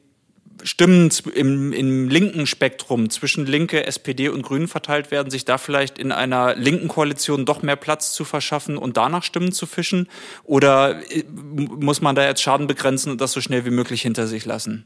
Stimmen 0.65 1.11
im, 1.35 1.73
im 1.73 2.09
linken 2.09 2.47
Spektrum 2.47 3.11
zwischen 3.11 3.47
Linke, 3.47 3.87
SPD 3.87 4.29
und 4.29 4.43
Grünen 4.43 4.67
verteilt 4.67 5.11
werden, 5.11 5.31
sich 5.31 5.45
da 5.45 5.57
vielleicht 5.57 5.99
in 5.99 6.11
einer 6.11 6.57
linken 6.57 6.89
Koalition 6.89 7.45
doch 7.45 7.63
mehr 7.63 7.77
Platz 7.77 8.13
zu 8.13 8.25
verschaffen 8.25 8.77
und 8.77 8.97
danach 8.97 9.23
Stimmen 9.23 9.53
zu 9.53 9.67
fischen? 9.67 10.09
Oder 10.45 11.01
äh, 11.13 11.25
muss 11.31 12.01
man 12.01 12.17
da 12.17 12.25
jetzt 12.25 12.43
Schaden 12.43 12.67
begrenzen 12.67 13.13
und 13.13 13.21
das 13.21 13.33
so 13.33 13.41
schnell 13.41 13.65
wie 13.65 13.71
möglich 13.71 14.03
hinter 14.03 14.27
sich 14.27 14.45
lassen? 14.45 14.85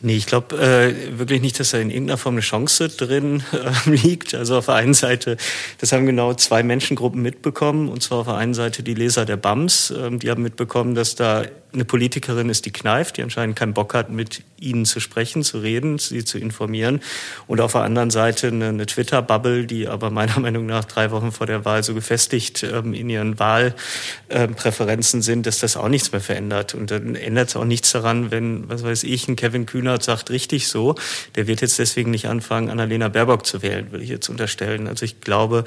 Nee, 0.00 0.16
ich 0.16 0.26
glaube 0.26 0.56
äh, 0.56 1.18
wirklich 1.18 1.40
nicht, 1.40 1.58
dass 1.58 1.72
da 1.72 1.78
in 1.78 1.90
irgendeiner 1.90 2.18
Form 2.18 2.36
eine 2.36 2.40
Chance 2.40 2.88
drin 2.88 3.42
äh, 3.52 3.90
liegt. 3.90 4.32
Also 4.32 4.58
auf 4.58 4.66
der 4.66 4.76
einen 4.76 4.94
Seite, 4.94 5.36
das 5.78 5.90
haben 5.90 6.06
genau 6.06 6.34
zwei 6.34 6.62
Menschengruppen 6.62 7.20
mitbekommen, 7.20 7.88
und 7.88 8.00
zwar 8.00 8.18
auf 8.18 8.26
der 8.26 8.36
einen 8.36 8.54
Seite 8.54 8.84
die 8.84 8.94
Leser 8.94 9.24
der 9.24 9.36
BAMS, 9.36 9.90
äh, 9.90 10.16
die 10.16 10.30
haben 10.30 10.42
mitbekommen, 10.42 10.94
dass 10.94 11.16
da 11.16 11.44
eine 11.72 11.84
Politikerin 11.84 12.48
ist, 12.48 12.64
die 12.64 12.72
kneift, 12.72 13.18
die 13.18 13.22
anscheinend 13.22 13.56
keinen 13.56 13.74
Bock 13.74 13.92
hat, 13.92 14.10
mit 14.10 14.42
ihnen 14.58 14.86
zu 14.86 15.00
sprechen, 15.00 15.42
zu 15.42 15.58
reden, 15.58 15.98
sie 15.98 16.24
zu 16.24 16.38
informieren. 16.38 17.00
Und 17.46 17.60
auf 17.60 17.72
der 17.72 17.82
anderen 17.82 18.10
Seite 18.10 18.48
eine, 18.48 18.68
eine 18.68 18.86
Twitter-Bubble, 18.86 19.66
die 19.66 19.86
aber 19.86 20.10
meiner 20.10 20.38
Meinung 20.40 20.66
nach 20.66 20.84
drei 20.84 21.10
Wochen 21.10 21.30
vor 21.30 21.46
der 21.46 21.64
Wahl 21.64 21.82
so 21.82 21.94
gefestigt 21.94 22.62
ähm, 22.62 22.94
in 22.94 23.10
ihren 23.10 23.38
Wahlpräferenzen 23.38 25.20
sind, 25.20 25.46
dass 25.46 25.58
das 25.58 25.76
auch 25.76 25.88
nichts 25.88 26.10
mehr 26.12 26.20
verändert. 26.22 26.74
Und 26.74 26.90
dann 26.90 27.14
ändert 27.14 27.50
es 27.50 27.56
auch 27.56 27.64
nichts 27.64 27.92
daran, 27.92 28.30
wenn, 28.30 28.68
was 28.68 28.82
weiß 28.82 29.04
ich, 29.04 29.28
ein 29.28 29.36
Kevin 29.36 29.66
Kühnert 29.88 30.02
sagt, 30.02 30.28
richtig 30.28 30.68
so, 30.68 30.96
der 31.34 31.46
wird 31.46 31.62
jetzt 31.62 31.78
deswegen 31.78 32.10
nicht 32.10 32.26
anfangen, 32.28 32.68
Annalena 32.68 33.08
Baerbock 33.08 33.46
zu 33.46 33.62
wählen, 33.62 33.90
würde 33.90 34.04
ich 34.04 34.10
jetzt 34.10 34.28
unterstellen. 34.28 34.86
Also 34.86 35.06
ich 35.06 35.22
glaube, 35.22 35.64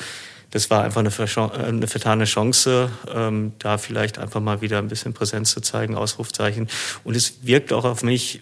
das 0.51 0.69
war 0.69 0.83
einfach 0.83 0.99
eine, 0.99 1.09
äh, 1.09 1.65
eine 1.65 1.87
vertane 1.87 2.25
Chance, 2.25 2.91
ähm, 3.11 3.53
da 3.57 3.79
vielleicht 3.79 4.19
einfach 4.19 4.39
mal 4.39 4.61
wieder 4.61 4.77
ein 4.77 4.89
bisschen 4.89 5.13
Präsenz 5.13 5.49
zu 5.49 5.61
zeigen, 5.61 5.95
Ausrufzeichen. 5.95 6.67
Und 7.03 7.15
es 7.15 7.39
wirkt 7.41 7.73
auch 7.73 7.83
auf 7.83 8.03
mich 8.03 8.41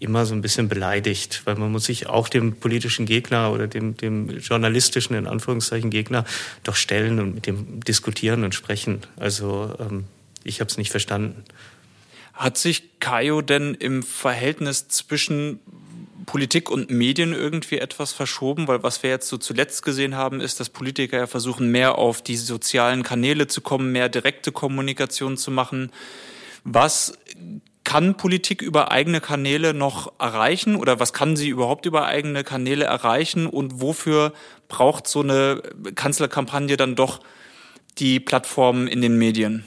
immer 0.00 0.26
so 0.26 0.34
ein 0.34 0.42
bisschen 0.42 0.68
beleidigt, 0.68 1.42
weil 1.44 1.54
man 1.54 1.70
muss 1.70 1.84
sich 1.84 2.08
auch 2.08 2.28
dem 2.28 2.56
politischen 2.56 3.06
Gegner 3.06 3.52
oder 3.52 3.68
dem, 3.68 3.96
dem 3.96 4.28
journalistischen, 4.40 5.14
in 5.14 5.28
Anführungszeichen, 5.28 5.90
Gegner 5.90 6.24
doch 6.64 6.74
stellen 6.74 7.20
und 7.20 7.36
mit 7.36 7.46
dem 7.46 7.78
diskutieren 7.84 8.42
und 8.42 8.56
sprechen. 8.56 9.02
Also 9.14 9.72
ähm, 9.78 10.06
ich 10.42 10.58
habe 10.58 10.68
es 10.68 10.78
nicht 10.78 10.90
verstanden. 10.90 11.44
Hat 12.32 12.56
sich 12.56 12.98
Kayo 12.98 13.42
denn 13.42 13.74
im 13.74 14.02
Verhältnis 14.02 14.88
zwischen 14.88 15.60
Politik 16.24 16.70
und 16.70 16.90
Medien 16.90 17.32
irgendwie 17.32 17.78
etwas 17.78 18.12
verschoben? 18.12 18.68
Weil 18.68 18.82
was 18.82 19.02
wir 19.02 19.10
jetzt 19.10 19.28
so 19.28 19.36
zuletzt 19.36 19.82
gesehen 19.82 20.16
haben, 20.16 20.40
ist, 20.40 20.58
dass 20.58 20.70
Politiker 20.70 21.18
ja 21.18 21.26
versuchen, 21.26 21.70
mehr 21.70 21.98
auf 21.98 22.22
die 22.22 22.36
sozialen 22.36 23.02
Kanäle 23.02 23.48
zu 23.48 23.60
kommen, 23.60 23.92
mehr 23.92 24.08
direkte 24.08 24.50
Kommunikation 24.52 25.36
zu 25.36 25.50
machen. 25.50 25.92
Was 26.64 27.12
kann 27.84 28.16
Politik 28.16 28.62
über 28.62 28.92
eigene 28.92 29.20
Kanäle 29.20 29.74
noch 29.74 30.12
erreichen 30.18 30.76
oder 30.76 31.00
was 31.00 31.12
kann 31.12 31.36
sie 31.36 31.48
überhaupt 31.48 31.84
über 31.84 32.06
eigene 32.06 32.44
Kanäle 32.44 32.84
erreichen 32.84 33.46
und 33.46 33.80
wofür 33.80 34.32
braucht 34.68 35.06
so 35.06 35.20
eine 35.20 35.62
Kanzlerkampagne 35.94 36.76
dann 36.76 36.94
doch 36.94 37.20
die 37.98 38.20
Plattformen 38.20 38.86
in 38.86 39.02
den 39.02 39.18
Medien? 39.18 39.64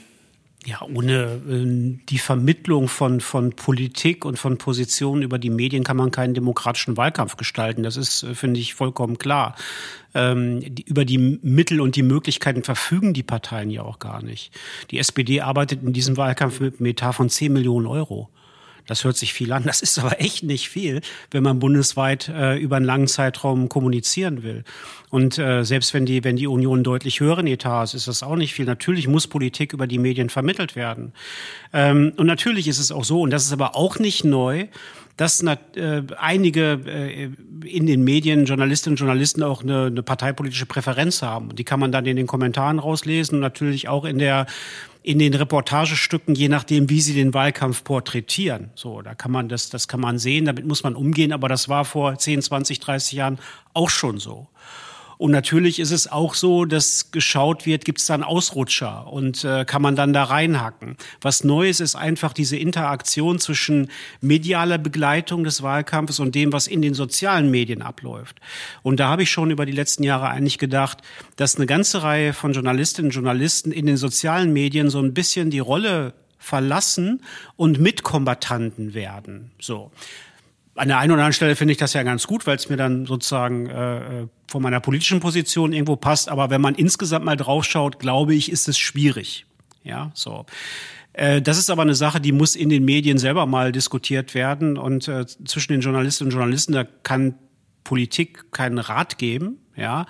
Ja, 0.66 0.82
ohne 0.82 1.40
äh, 1.48 1.96
die 2.08 2.18
Vermittlung 2.18 2.88
von, 2.88 3.20
von 3.20 3.52
Politik 3.52 4.24
und 4.24 4.36
von 4.36 4.58
Positionen 4.58 5.22
über 5.22 5.38
die 5.38 5.48
Medien 5.48 5.84
kann 5.84 5.96
man 5.96 6.10
keinen 6.10 6.34
demokratischen 6.34 6.96
Wahlkampf 6.96 7.36
gestalten. 7.36 7.84
Das 7.84 7.96
ist, 7.96 8.24
äh, 8.24 8.34
finde 8.34 8.58
ich, 8.58 8.74
vollkommen 8.74 9.16
klar. 9.16 9.54
Ähm, 10.12 10.62
die, 10.74 10.82
über 10.82 11.04
die 11.04 11.18
Mittel 11.18 11.80
und 11.80 11.94
die 11.94 12.02
Möglichkeiten 12.02 12.64
verfügen 12.64 13.14
die 13.14 13.22
Parteien 13.22 13.70
ja 13.70 13.82
auch 13.82 14.00
gar 14.00 14.24
nicht. 14.24 14.50
Die 14.90 14.98
SPD 14.98 15.40
arbeitet 15.40 15.84
in 15.84 15.92
diesem 15.92 16.16
Wahlkampf 16.16 16.58
mit 16.58 16.80
einem 16.80 16.86
Etat 16.86 17.12
von 17.12 17.30
10 17.30 17.52
Millionen 17.52 17.86
Euro. 17.86 18.28
Das 18.86 19.04
hört 19.04 19.16
sich 19.16 19.32
viel 19.32 19.52
an, 19.52 19.64
das 19.64 19.82
ist 19.82 19.98
aber 19.98 20.20
echt 20.20 20.42
nicht 20.42 20.68
viel, 20.68 21.00
wenn 21.30 21.42
man 21.42 21.58
bundesweit 21.58 22.28
äh, 22.28 22.56
über 22.56 22.76
einen 22.76 22.86
langen 22.86 23.08
Zeitraum 23.08 23.68
kommunizieren 23.68 24.42
will. 24.42 24.64
Und 25.10 25.38
äh, 25.38 25.64
selbst 25.64 25.94
wenn 25.94 26.06
die, 26.06 26.24
wenn 26.24 26.36
die 26.36 26.46
Union 26.46 26.84
deutlich 26.84 27.20
höheren 27.20 27.46
Etats, 27.46 27.94
ist 27.94 28.08
das 28.08 28.22
auch 28.22 28.36
nicht 28.36 28.54
viel. 28.54 28.64
Natürlich 28.64 29.08
muss 29.08 29.26
Politik 29.26 29.72
über 29.72 29.86
die 29.86 29.98
Medien 29.98 30.30
vermittelt 30.30 30.76
werden. 30.76 31.12
Ähm, 31.72 32.12
und 32.16 32.26
natürlich 32.26 32.68
ist 32.68 32.78
es 32.78 32.92
auch 32.92 33.04
so, 33.04 33.22
und 33.22 33.30
das 33.30 33.44
ist 33.44 33.52
aber 33.52 33.76
auch 33.76 33.98
nicht 33.98 34.24
neu, 34.24 34.66
dass 35.16 35.42
äh, 35.42 35.56
einige 36.18 36.80
äh, 36.86 37.30
in 37.64 37.86
den 37.86 38.04
Medien, 38.04 38.44
Journalistinnen 38.44 38.94
und 38.94 39.00
Journalisten 39.00 39.42
auch 39.42 39.62
eine, 39.62 39.86
eine 39.86 40.02
parteipolitische 40.02 40.66
Präferenz 40.66 41.22
haben. 41.22 41.54
Die 41.56 41.64
kann 41.64 41.80
man 41.80 41.92
dann 41.92 42.04
in 42.06 42.16
den 42.16 42.26
Kommentaren 42.26 42.78
rauslesen 42.78 43.36
und 43.36 43.40
natürlich 43.40 43.88
auch 43.88 44.04
in 44.04 44.18
der 44.18 44.46
in 45.02 45.20
den 45.20 45.34
Reportagestücken, 45.34 46.34
je 46.34 46.48
nachdem, 46.48 46.90
wie 46.90 47.00
sie 47.00 47.14
den 47.14 47.32
Wahlkampf 47.32 47.84
porträtieren. 47.84 48.70
So, 48.74 49.02
da 49.02 49.14
kann 49.14 49.30
man 49.30 49.48
das, 49.48 49.70
das 49.70 49.86
kann 49.86 50.00
man 50.00 50.18
sehen, 50.18 50.46
damit 50.46 50.66
muss 50.66 50.82
man 50.82 50.96
umgehen, 50.96 51.32
aber 51.32 51.48
das 51.48 51.68
war 51.68 51.84
vor 51.84 52.18
10, 52.18 52.42
20, 52.42 52.80
30 52.80 53.12
Jahren 53.12 53.38
auch 53.72 53.88
schon 53.88 54.18
so. 54.18 54.48
Und 55.18 55.30
natürlich 55.30 55.78
ist 55.78 55.90
es 55.90 56.10
auch 56.10 56.34
so, 56.34 56.64
dass 56.64 57.10
geschaut 57.10 57.66
wird, 57.66 57.84
gibt 57.84 58.00
es 58.00 58.06
da 58.06 58.16
Ausrutscher 58.16 59.10
und 59.12 59.44
äh, 59.44 59.64
kann 59.64 59.82
man 59.82 59.96
dann 59.96 60.12
da 60.12 60.24
reinhacken. 60.24 60.96
Was 61.20 61.44
Neues 61.44 61.80
ist 61.80 61.96
einfach 61.96 62.32
diese 62.32 62.56
Interaktion 62.56 63.38
zwischen 63.38 63.90
medialer 64.20 64.78
Begleitung 64.78 65.44
des 65.44 65.62
Wahlkampfes 65.62 66.20
und 66.20 66.34
dem, 66.34 66.52
was 66.52 66.66
in 66.66 66.82
den 66.82 66.94
sozialen 66.94 67.50
Medien 67.50 67.82
abläuft. 67.82 68.40
Und 68.82 69.00
da 69.00 69.08
habe 69.08 69.22
ich 69.22 69.30
schon 69.30 69.50
über 69.50 69.66
die 69.66 69.72
letzten 69.72 70.02
Jahre 70.02 70.28
eigentlich 70.28 70.58
gedacht, 70.58 70.98
dass 71.36 71.56
eine 71.56 71.66
ganze 71.66 72.02
Reihe 72.02 72.32
von 72.32 72.52
Journalistinnen 72.52 73.10
und 73.10 73.14
Journalisten 73.14 73.72
in 73.72 73.86
den 73.86 73.96
sozialen 73.96 74.52
Medien 74.52 74.90
so 74.90 75.00
ein 75.00 75.14
bisschen 75.14 75.50
die 75.50 75.58
Rolle 75.58 76.14
verlassen 76.38 77.22
und 77.56 77.80
Mitkombatanten 77.80 78.94
werden. 78.94 79.50
So. 79.60 79.90
An 80.76 80.88
der 80.88 80.98
einen 80.98 81.12
oder 81.12 81.22
anderen 81.22 81.32
Stelle 81.32 81.56
finde 81.56 81.72
ich 81.72 81.78
das 81.78 81.94
ja 81.94 82.02
ganz 82.02 82.26
gut, 82.26 82.46
weil 82.46 82.56
es 82.56 82.68
mir 82.68 82.76
dann 82.76 83.06
sozusagen 83.06 83.66
äh, 83.66 84.22
äh, 84.22 84.28
von 84.46 84.62
meiner 84.62 84.80
politischen 84.80 85.20
Position 85.20 85.72
irgendwo 85.72 85.96
passt. 85.96 86.28
Aber 86.28 86.50
wenn 86.50 86.60
man 86.60 86.74
insgesamt 86.74 87.24
mal 87.24 87.36
draufschaut, 87.36 87.98
glaube 87.98 88.34
ich, 88.34 88.52
ist 88.52 88.68
es 88.68 88.78
schwierig. 88.78 89.46
Ja, 89.82 90.10
so. 90.14 90.44
Äh, 91.14 91.40
das 91.40 91.58
ist 91.58 91.70
aber 91.70 91.82
eine 91.82 91.94
Sache, 91.94 92.20
die 92.20 92.32
muss 92.32 92.56
in 92.56 92.68
den 92.68 92.84
Medien 92.84 93.18
selber 93.18 93.46
mal 93.46 93.72
diskutiert 93.72 94.34
werden. 94.34 94.76
Und 94.76 95.08
äh, 95.08 95.26
zwischen 95.26 95.72
den 95.72 95.80
Journalistinnen 95.80 96.30
und 96.30 96.38
Journalisten, 96.38 96.72
da 96.72 96.84
kann 96.84 97.34
Politik 97.82 98.52
keinen 98.52 98.78
Rat 98.78 99.18
geben. 99.18 99.58
Ja, 99.76 100.06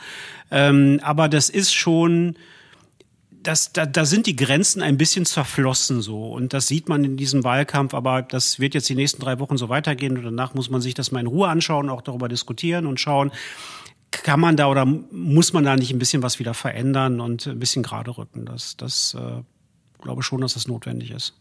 ähm, 0.50 1.00
aber 1.02 1.28
das 1.28 1.48
ist 1.48 1.74
schon 1.74 2.36
das, 3.46 3.72
da, 3.72 3.86
da 3.86 4.04
sind 4.04 4.26
die 4.26 4.34
Grenzen 4.34 4.82
ein 4.82 4.98
bisschen 4.98 5.24
zerflossen 5.24 6.02
so. 6.02 6.32
Und 6.32 6.52
das 6.52 6.66
sieht 6.66 6.88
man 6.88 7.04
in 7.04 7.16
diesem 7.16 7.44
Wahlkampf, 7.44 7.94
aber 7.94 8.22
das 8.22 8.58
wird 8.58 8.74
jetzt 8.74 8.88
die 8.88 8.96
nächsten 8.96 9.22
drei 9.22 9.38
Wochen 9.38 9.56
so 9.56 9.68
weitergehen. 9.68 10.16
Und 10.16 10.24
danach 10.24 10.54
muss 10.54 10.68
man 10.68 10.80
sich 10.80 10.94
das 10.94 11.12
mal 11.12 11.20
in 11.20 11.26
Ruhe 11.26 11.48
anschauen, 11.48 11.88
auch 11.88 12.02
darüber 12.02 12.28
diskutieren 12.28 12.86
und 12.86 12.98
schauen, 12.98 13.30
kann 14.10 14.40
man 14.40 14.56
da 14.56 14.68
oder 14.68 14.84
muss 14.84 15.52
man 15.52 15.64
da 15.64 15.76
nicht 15.76 15.92
ein 15.92 15.98
bisschen 15.98 16.22
was 16.22 16.38
wieder 16.38 16.54
verändern 16.54 17.20
und 17.20 17.46
ein 17.46 17.58
bisschen 17.58 17.82
gerade 17.84 18.16
rücken. 18.16 18.46
Das, 18.46 18.76
das 18.76 19.16
äh, 19.18 19.42
glaube 20.02 20.22
schon, 20.22 20.40
dass 20.40 20.54
das 20.54 20.66
notwendig 20.66 21.12
ist. 21.12 21.34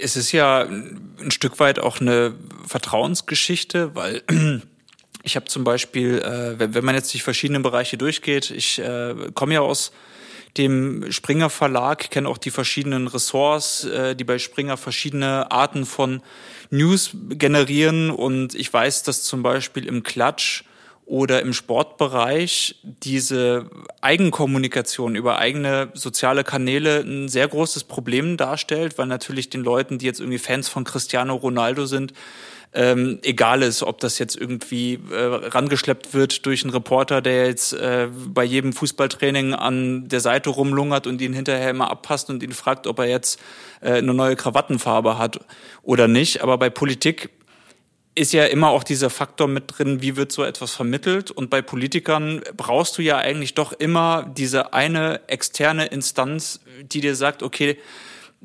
Es 0.00 0.14
ist 0.16 0.30
ja 0.30 0.60
ein 0.60 1.30
Stück 1.30 1.58
weit 1.58 1.80
auch 1.80 2.00
eine 2.00 2.34
Vertrauensgeschichte, 2.64 3.94
weil 3.96 4.22
ich 5.24 5.34
habe 5.34 5.46
zum 5.46 5.64
Beispiel, 5.64 6.18
äh, 6.18 6.58
wenn, 6.60 6.74
wenn 6.74 6.84
man 6.84 6.94
jetzt 6.94 7.12
die 7.12 7.20
verschiedenen 7.20 7.62
Bereiche 7.62 7.98
durchgeht, 7.98 8.52
ich 8.52 8.78
äh, 8.78 9.14
komme 9.34 9.54
ja 9.54 9.60
aus 9.60 9.90
dem 10.56 11.10
Springer 11.10 11.50
Verlag, 11.50 12.10
kenne 12.10 12.28
auch 12.28 12.38
die 12.38 12.50
verschiedenen 12.50 13.08
Ressorts, 13.08 13.84
äh, 13.84 14.14
die 14.14 14.24
bei 14.24 14.38
Springer 14.38 14.76
verschiedene 14.76 15.50
Arten 15.50 15.84
von 15.84 16.22
News 16.70 17.10
generieren. 17.30 18.10
Und 18.10 18.54
ich 18.54 18.72
weiß, 18.72 19.02
dass 19.02 19.24
zum 19.24 19.42
Beispiel 19.42 19.86
im 19.86 20.02
Klatsch 20.02 20.64
oder 21.06 21.42
im 21.42 21.52
Sportbereich 21.52 22.76
diese 22.82 23.68
Eigenkommunikation 24.00 25.16
über 25.16 25.38
eigene 25.38 25.90
soziale 25.92 26.44
Kanäle 26.44 27.00
ein 27.00 27.28
sehr 27.28 27.46
großes 27.46 27.84
Problem 27.84 28.36
darstellt, 28.36 28.96
weil 28.96 29.06
natürlich 29.06 29.50
den 29.50 29.62
Leuten, 29.62 29.98
die 29.98 30.06
jetzt 30.06 30.20
irgendwie 30.20 30.38
Fans 30.38 30.68
von 30.68 30.84
Cristiano 30.84 31.34
Ronaldo 31.34 31.84
sind, 31.84 32.14
ähm, 32.74 33.20
egal 33.22 33.62
ist, 33.62 33.82
ob 33.82 34.00
das 34.00 34.18
jetzt 34.18 34.36
irgendwie 34.36 34.98
äh, 35.10 35.16
rangeschleppt 35.16 36.12
wird 36.12 36.44
durch 36.44 36.64
einen 36.64 36.72
Reporter, 36.72 37.22
der 37.22 37.46
jetzt 37.46 37.72
äh, 37.72 38.08
bei 38.28 38.42
jedem 38.42 38.72
Fußballtraining 38.72 39.54
an 39.54 40.08
der 40.08 40.20
Seite 40.20 40.50
rumlungert 40.50 41.06
und 41.06 41.20
ihn 41.20 41.32
hinterher 41.32 41.70
immer 41.70 41.90
abpasst 41.90 42.30
und 42.30 42.42
ihn 42.42 42.52
fragt, 42.52 42.88
ob 42.88 42.98
er 42.98 43.06
jetzt 43.06 43.40
äh, 43.80 43.92
eine 43.92 44.12
neue 44.12 44.34
Krawattenfarbe 44.34 45.18
hat 45.18 45.38
oder 45.82 46.08
nicht. 46.08 46.42
Aber 46.42 46.58
bei 46.58 46.68
Politik 46.68 47.30
ist 48.16 48.32
ja 48.32 48.44
immer 48.44 48.70
auch 48.70 48.84
dieser 48.84 49.10
Faktor 49.10 49.48
mit 49.48 49.64
drin, 49.66 50.02
wie 50.02 50.16
wird 50.16 50.32
so 50.32 50.42
etwas 50.44 50.72
vermittelt. 50.72 51.30
Und 51.30 51.50
bei 51.50 51.62
Politikern 51.62 52.42
brauchst 52.56 52.98
du 52.98 53.02
ja 53.02 53.18
eigentlich 53.18 53.54
doch 53.54 53.72
immer 53.72 54.32
diese 54.36 54.72
eine 54.72 55.20
externe 55.28 55.86
Instanz, 55.86 56.60
die 56.82 57.00
dir 57.00 57.14
sagt, 57.14 57.42
okay, 57.42 57.78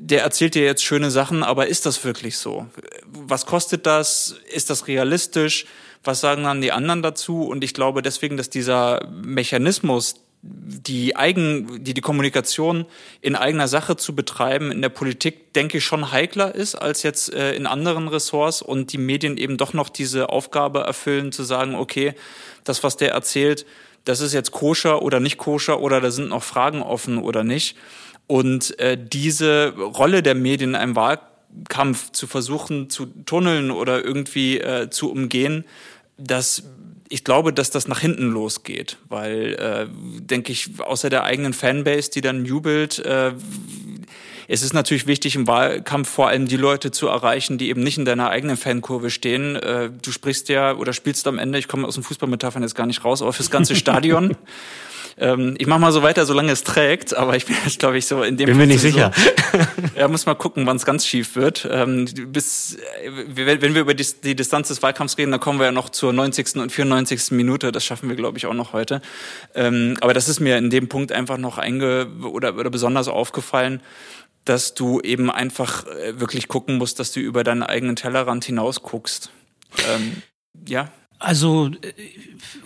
der 0.02 0.22
erzählt 0.22 0.54
dir 0.54 0.64
jetzt 0.64 0.82
schöne 0.82 1.10
Sachen, 1.10 1.42
aber 1.42 1.66
ist 1.66 1.84
das 1.84 2.02
wirklich 2.04 2.38
so? 2.38 2.66
Was 3.12 3.44
kostet 3.44 3.84
das? 3.84 4.34
Ist 4.50 4.70
das 4.70 4.88
realistisch? 4.88 5.66
Was 6.02 6.20
sagen 6.20 6.44
dann 6.44 6.62
die 6.62 6.72
anderen 6.72 7.02
dazu? 7.02 7.42
Und 7.42 7.62
ich 7.62 7.74
glaube 7.74 8.00
deswegen, 8.00 8.38
dass 8.38 8.48
dieser 8.48 9.06
Mechanismus, 9.10 10.14
die 10.42 11.16
Eigen, 11.16 11.84
die, 11.84 11.92
die 11.92 12.00
Kommunikation 12.00 12.86
in 13.20 13.36
eigener 13.36 13.68
Sache 13.68 13.96
zu 13.96 14.16
betreiben 14.16 14.72
in 14.72 14.80
der 14.80 14.88
Politik, 14.88 15.52
denke 15.52 15.78
ich, 15.78 15.84
schon 15.84 16.12
heikler 16.12 16.54
ist 16.54 16.76
als 16.76 17.02
jetzt 17.02 17.34
äh, 17.34 17.52
in 17.52 17.66
anderen 17.66 18.08
Ressorts 18.08 18.62
und 18.62 18.94
die 18.94 18.98
Medien 18.98 19.36
eben 19.36 19.58
doch 19.58 19.74
noch 19.74 19.90
diese 19.90 20.30
Aufgabe 20.30 20.80
erfüllen, 20.80 21.30
zu 21.30 21.42
sagen, 21.42 21.74
okay, 21.74 22.14
das, 22.64 22.82
was 22.82 22.96
der 22.96 23.12
erzählt, 23.12 23.66
das 24.06 24.22
ist 24.22 24.32
jetzt 24.32 24.50
koscher 24.50 25.02
oder 25.02 25.20
nicht 25.20 25.36
koscher 25.36 25.80
oder 25.80 26.00
da 26.00 26.10
sind 26.10 26.30
noch 26.30 26.42
Fragen 26.42 26.80
offen 26.80 27.18
oder 27.18 27.44
nicht. 27.44 27.76
Und 28.30 28.78
äh, 28.78 28.96
diese 28.96 29.74
Rolle 29.76 30.22
der 30.22 30.36
Medien 30.36 30.70
in 30.70 30.76
einem 30.76 30.94
Wahlkampf 30.94 32.12
zu 32.12 32.28
versuchen 32.28 32.88
zu 32.88 33.06
tunneln 33.26 33.72
oder 33.72 34.04
irgendwie 34.04 34.60
äh, 34.60 34.88
zu 34.88 35.10
umgehen, 35.10 35.64
das 36.16 36.62
ich 37.08 37.24
glaube, 37.24 37.52
dass 37.52 37.70
das 37.70 37.88
nach 37.88 37.98
hinten 37.98 38.30
losgeht, 38.30 38.98
weil, 39.08 39.54
äh, 39.54 39.86
denke 40.20 40.52
ich, 40.52 40.70
außer 40.78 41.10
der 41.10 41.24
eigenen 41.24 41.52
Fanbase, 41.52 42.12
die 42.12 42.20
dann 42.20 42.44
jubelt, 42.44 43.00
äh, 43.00 43.32
es 44.46 44.62
ist 44.62 44.74
natürlich 44.74 45.08
wichtig, 45.08 45.34
im 45.34 45.48
Wahlkampf 45.48 46.08
vor 46.08 46.28
allem 46.28 46.46
die 46.46 46.56
Leute 46.56 46.92
zu 46.92 47.08
erreichen, 47.08 47.58
die 47.58 47.68
eben 47.68 47.82
nicht 47.82 47.98
in 47.98 48.04
deiner 48.04 48.30
eigenen 48.30 48.56
Fankurve 48.56 49.10
stehen. 49.10 49.56
Äh, 49.56 49.90
du 49.90 50.12
sprichst 50.12 50.48
ja 50.48 50.76
oder 50.76 50.92
spielst 50.92 51.26
am 51.26 51.40
Ende, 51.40 51.58
ich 51.58 51.66
komme 51.66 51.84
aus 51.84 51.94
dem 51.94 52.04
Fußballmetaphern 52.04 52.62
jetzt 52.62 52.76
gar 52.76 52.86
nicht 52.86 53.04
raus, 53.04 53.22
aber 53.22 53.32
fürs 53.32 53.50
ganze 53.50 53.74
Stadion. 53.84 54.36
Ähm, 55.20 55.54
ich 55.58 55.66
mache 55.66 55.78
mal 55.78 55.92
so 55.92 56.02
weiter, 56.02 56.24
solange 56.24 56.50
es 56.50 56.64
trägt, 56.64 57.14
aber 57.14 57.36
ich 57.36 57.44
bin 57.46 57.54
jetzt, 57.64 57.78
glaube 57.78 57.98
ich, 57.98 58.06
so 58.06 58.22
in 58.22 58.36
dem 58.36 58.46
Bin 58.46 58.56
mir 58.56 58.66
nicht 58.66 58.80
sicher. 58.80 59.12
ja, 59.96 60.08
muss 60.08 60.26
mal 60.26 60.34
gucken, 60.34 60.66
wann 60.66 60.76
es 60.76 60.86
ganz 60.86 61.06
schief 61.06 61.36
wird. 61.36 61.68
Ähm, 61.70 62.06
bis, 62.28 62.78
äh, 63.04 63.10
wenn 63.34 63.74
wir 63.74 63.82
über 63.82 63.94
die, 63.94 64.06
die 64.24 64.34
Distanz 64.34 64.68
des 64.68 64.82
Wahlkampfs 64.82 65.18
reden, 65.18 65.30
dann 65.30 65.40
kommen 65.40 65.58
wir 65.58 65.66
ja 65.66 65.72
noch 65.72 65.90
zur 65.90 66.12
90. 66.12 66.56
und 66.56 66.72
94. 66.72 67.32
Minute. 67.32 67.70
Das 67.70 67.84
schaffen 67.84 68.08
wir, 68.08 68.16
glaube 68.16 68.38
ich, 68.38 68.46
auch 68.46 68.54
noch 68.54 68.72
heute. 68.72 69.02
Ähm, 69.54 69.96
aber 70.00 70.14
das 70.14 70.28
ist 70.28 70.40
mir 70.40 70.56
in 70.56 70.70
dem 70.70 70.88
Punkt 70.88 71.12
einfach 71.12 71.36
noch 71.36 71.58
einge 71.58 72.08
oder, 72.22 72.56
oder 72.56 72.70
besonders 72.70 73.08
aufgefallen 73.08 73.82
dass 74.46 74.72
du 74.72 75.00
eben 75.00 75.30
einfach 75.30 75.86
äh, 75.86 76.18
wirklich 76.18 76.48
gucken 76.48 76.78
musst, 76.78 76.98
dass 76.98 77.12
du 77.12 77.20
über 77.20 77.44
deinen 77.44 77.62
eigenen 77.62 77.94
Tellerrand 77.94 78.42
hinaus 78.42 78.82
guckst. 78.82 79.30
Ähm, 79.86 80.22
ja. 80.66 80.90
Also 81.20 81.66
äh, 81.66 81.92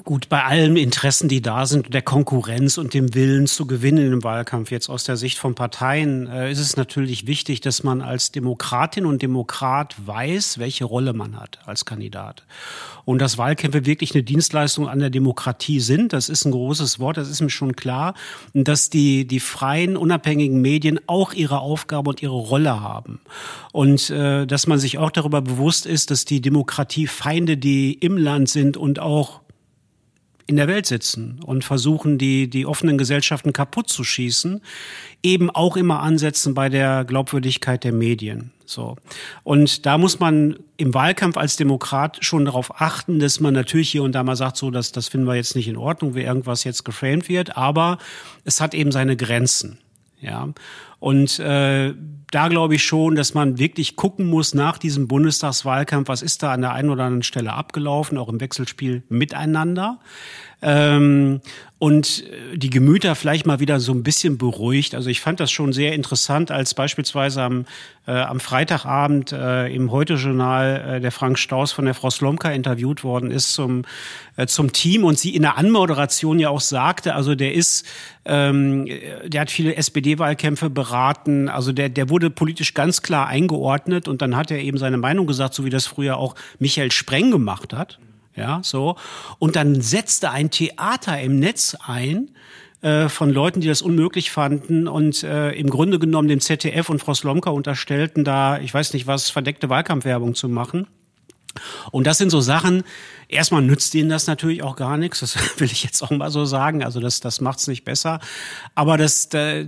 gut, 0.05 0.29
bei 0.29 0.45
allen 0.45 0.77
Interessen, 0.77 1.29
die 1.29 1.43
da 1.43 1.67
sind, 1.67 1.93
der 1.93 2.03
Konkurrenz 2.03 2.79
und 2.79 2.95
dem 2.95 3.13
Willen 3.15 3.49
zu 3.49 3.67
gewinnen 3.67 4.13
im 4.13 4.23
Wahlkampf, 4.23 4.71
jetzt 4.71 4.89
aus 4.89 5.03
der 5.03 5.17
Sicht 5.17 5.39
von 5.39 5.57
Parteien, 5.57 6.29
äh, 6.29 6.53
ist 6.53 6.61
es 6.61 6.77
natürlich 6.77 7.27
wichtig, 7.27 7.61
dass 7.63 7.83
man 7.83 8.01
als 8.01 8.31
Demokratin 8.31 9.07
und 9.07 9.23
Demokrat 9.23 9.97
weiß, 10.07 10.59
welche 10.59 10.85
Rolle 10.85 11.15
man 11.15 11.39
hat 11.39 11.59
als 11.67 11.85
Kandidat. 11.85 12.45
Und 13.05 13.19
dass 13.19 13.39
Wahlkämpfe 13.39 13.87
wirklich 13.87 14.15
eine 14.15 14.23
Dienstleistung 14.23 14.89
an 14.89 15.01
der 15.01 15.11
Demokratie 15.11 15.81
sind, 15.81 16.13
das 16.13 16.29
ist 16.29 16.45
ein 16.45 16.53
großes 16.53 17.01
Wort, 17.01 17.17
das 17.17 17.29
ist 17.29 17.41
mir 17.41 17.51
schon 17.51 17.77
klar. 17.77 18.15
Und 18.55 18.69
dass 18.69 18.89
die, 18.89 19.27
die 19.27 19.41
freien, 19.41 19.97
unabhängigen 19.97 20.61
Medien 20.61 21.01
auch 21.07 21.33
ihre 21.33 21.59
Aufgabe 21.59 22.11
und 22.11 22.23
ihre 22.23 22.33
Rolle 22.33 22.81
haben. 22.81 23.21
Und 23.73 24.11
äh, 24.11 24.47
dass 24.47 24.67
man 24.67 24.79
sich 24.79 24.99
auch 24.99 25.11
darüber 25.11 25.43
bewusst 25.43 25.87
ist, 25.87 26.11
dass 26.11 26.25
die 26.25 26.41
Demokratiefeinde, 26.41 27.57
die 27.57 27.95
im 27.95 28.17
Land 28.17 28.44
sind 28.49 28.77
und 28.77 28.99
auch 28.99 29.41
in 30.47 30.57
der 30.57 30.69
Welt 30.69 30.87
sitzen 30.87 31.41
und 31.45 31.65
versuchen, 31.65 32.19
die, 32.19 32.49
die 32.51 32.67
offenen 32.67 32.99
Gesellschaften 32.99 33.53
kaputt 33.53 33.89
zu 33.89 34.05
schießen, 34.05 34.61
eben 35.23 35.51
auch 35.51 35.77
immer 35.77 36.01
ansetzen 36.01 36.53
bei 36.53 36.69
der 36.69 37.05
Glaubwürdigkeit 37.05 37.83
der 37.83 37.93
Medien. 37.93 38.53
So. 38.67 38.97
Und 39.43 39.87
da 39.87 39.97
muss 39.97 40.21
man 40.21 40.59
im 40.77 40.93
Wahlkampf 40.93 41.37
als 41.37 41.57
Demokrat 41.57 42.19
schon 42.23 42.45
darauf 42.45 42.81
achten, 42.81 43.19
dass 43.19 43.41
man 43.41 43.55
natürlich 43.55 43.91
hier 43.91 44.03
und 44.03 44.13
da 44.13 44.23
mal 44.23 44.37
sagt, 44.37 44.57
so, 44.57 44.71
dass, 44.71 44.93
das 44.93 45.09
finden 45.09 45.27
wir 45.27 45.35
jetzt 45.35 45.57
nicht 45.57 45.69
in 45.69 45.77
Ordnung, 45.77 46.15
wie 46.15 46.23
irgendwas 46.23 46.65
jetzt 46.65 46.85
geframed 46.85 47.29
wird, 47.29 47.57
aber 47.57 47.99
es 48.45 48.61
hat 48.61 48.75
eben 48.75 48.93
seine 48.93 49.17
Grenzen. 49.17 49.79
Ja. 50.21 50.49
Und 50.99 51.39
äh, 51.39 51.95
da 52.35 52.49
glaube 52.49 52.75
ich 52.75 52.83
schon, 52.83 53.15
dass 53.15 53.33
man 53.35 53.59
wirklich 53.59 53.95
gucken 53.95 54.27
muss 54.27 54.55
nach 54.55 54.77
diesem 54.79 55.07
Bundestagswahlkampf, 55.07 56.09
was 56.09 56.21
ist 56.21 56.43
da 56.43 56.53
an 56.53 56.63
der 56.63 56.73
einen 56.73 56.91
oder 56.91 57.05
anderen 57.05 57.23
Stelle 57.23 57.53
abgelaufen, 57.53 58.19
auch 58.19 58.29
im 58.29 58.41
Wechselspiel 58.41 59.05
miteinander. 59.09 60.01
Ähm, 60.65 61.41
und 61.79 62.25
die 62.55 62.71
Gemüter 62.71 63.15
vielleicht 63.15 63.45
mal 63.45 63.61
wieder 63.61 63.79
so 63.79 63.93
ein 63.93 64.03
bisschen 64.03 64.39
beruhigt. 64.39 64.95
Also 64.95 65.11
ich 65.11 65.21
fand 65.21 65.39
das 65.39 65.51
schon 65.51 65.75
sehr 65.75 65.93
interessant, 65.93 66.51
als 66.51 66.73
beispielsweise 66.73 67.43
am, 67.43 67.67
äh, 68.07 68.13
am 68.13 68.41
Freitagabend 68.41 69.33
äh, 69.33 69.67
im 69.67 69.91
Heute-Journal 69.91 70.97
äh, 70.97 71.01
der 71.03 71.13
Frank 71.13 71.39
Staus 71.39 71.73
von 71.73 71.85
der 71.85 71.93
Frau 71.93 72.09
Slomka 72.09 72.51
interviewt 72.51 73.05
worden 73.05 73.31
ist 73.31 73.53
zum, 73.53 73.83
äh, 74.37 74.47
zum 74.47 74.73
Team 74.73 75.05
und 75.05 75.19
sie 75.19 75.37
in 75.37 75.43
der 75.43 75.59
Anmoderation 75.59 76.39
ja 76.39 76.49
auch 76.49 76.63
sagte, 76.63 77.15
also 77.15 77.35
der 77.35 77.53
ist, 77.53 77.85
ähm, 78.25 78.89
der 79.27 79.43
hat 79.43 79.51
viele 79.51 79.77
SPD-Wahlkämpfe 79.77 80.71
beraten, 80.71 81.51
also 81.51 81.73
der, 81.73 81.91
der 81.91 82.09
wurde 82.09 82.31
politisch 82.31 82.73
ganz 82.73 83.03
klar 83.03 83.27
eingeordnet 83.27 84.09
und 84.09 84.23
dann 84.23 84.37
hat 84.37 84.51
er 84.51 84.61
eben 84.61 84.79
seine 84.79 84.97
Meinung 84.97 85.27
gesagt, 85.27 85.53
so 85.53 85.67
wie 85.67 85.71
das 85.71 85.87
früher 85.87 86.17
auch 86.17 86.35
Michael 86.59 86.93
Spreng 86.93 87.31
gemacht 87.31 87.75
hat 87.75 87.99
Ja, 88.37 88.61
so. 88.63 88.97
Und 89.39 89.57
dann 89.57 89.81
setzte 89.81 90.31
ein 90.31 90.51
Theater 90.51 91.21
im 91.21 91.39
Netz 91.39 91.77
ein, 91.87 92.31
äh, 92.85 93.09
von 93.09 93.31
Leuten, 93.31 93.63
die 93.63 93.69
das 93.69 93.81
unmöglich 93.81 94.31
fanden 94.31 94.89
und 94.89 95.23
äh, 95.23 95.53
im 95.53 95.71
Grunde 95.71 95.99
genommen 95.99 96.29
dem 96.29 96.41
ZDF 96.41 96.91
und 96.91 96.99
Frau 96.99 97.15
Slomka 97.15 97.49
unterstellten, 97.49 98.25
da, 98.25 98.59
ich 98.59 98.75
weiß 98.75 98.93
nicht 98.93 99.07
was, 99.07 99.31
verdeckte 99.31 99.71
Wahlkampfwerbung 99.71 100.35
zu 100.35 100.51
machen. 100.51 100.87
Und 101.93 102.07
das 102.07 102.19
sind 102.19 102.29
so 102.29 102.41
Sachen, 102.41 102.83
erstmal 103.29 103.63
nützt 103.63 103.95
ihnen 103.95 104.11
das 104.11 104.27
natürlich 104.27 104.63
auch 104.63 104.77
gar 104.77 104.99
nichts, 104.99 105.21
das 105.21 105.37
will 105.59 105.71
ich 105.71 105.83
jetzt 105.83 106.03
auch 106.03 106.11
mal 106.11 106.31
so 106.31 106.45
sagen, 106.45 106.85
also 106.85 107.01
das, 107.01 107.21
das 107.21 107.41
macht's 107.41 107.69
nicht 107.69 107.85
besser. 107.85 108.21
Aber 108.75 108.99
das, 108.99 109.31
da, 109.31 109.63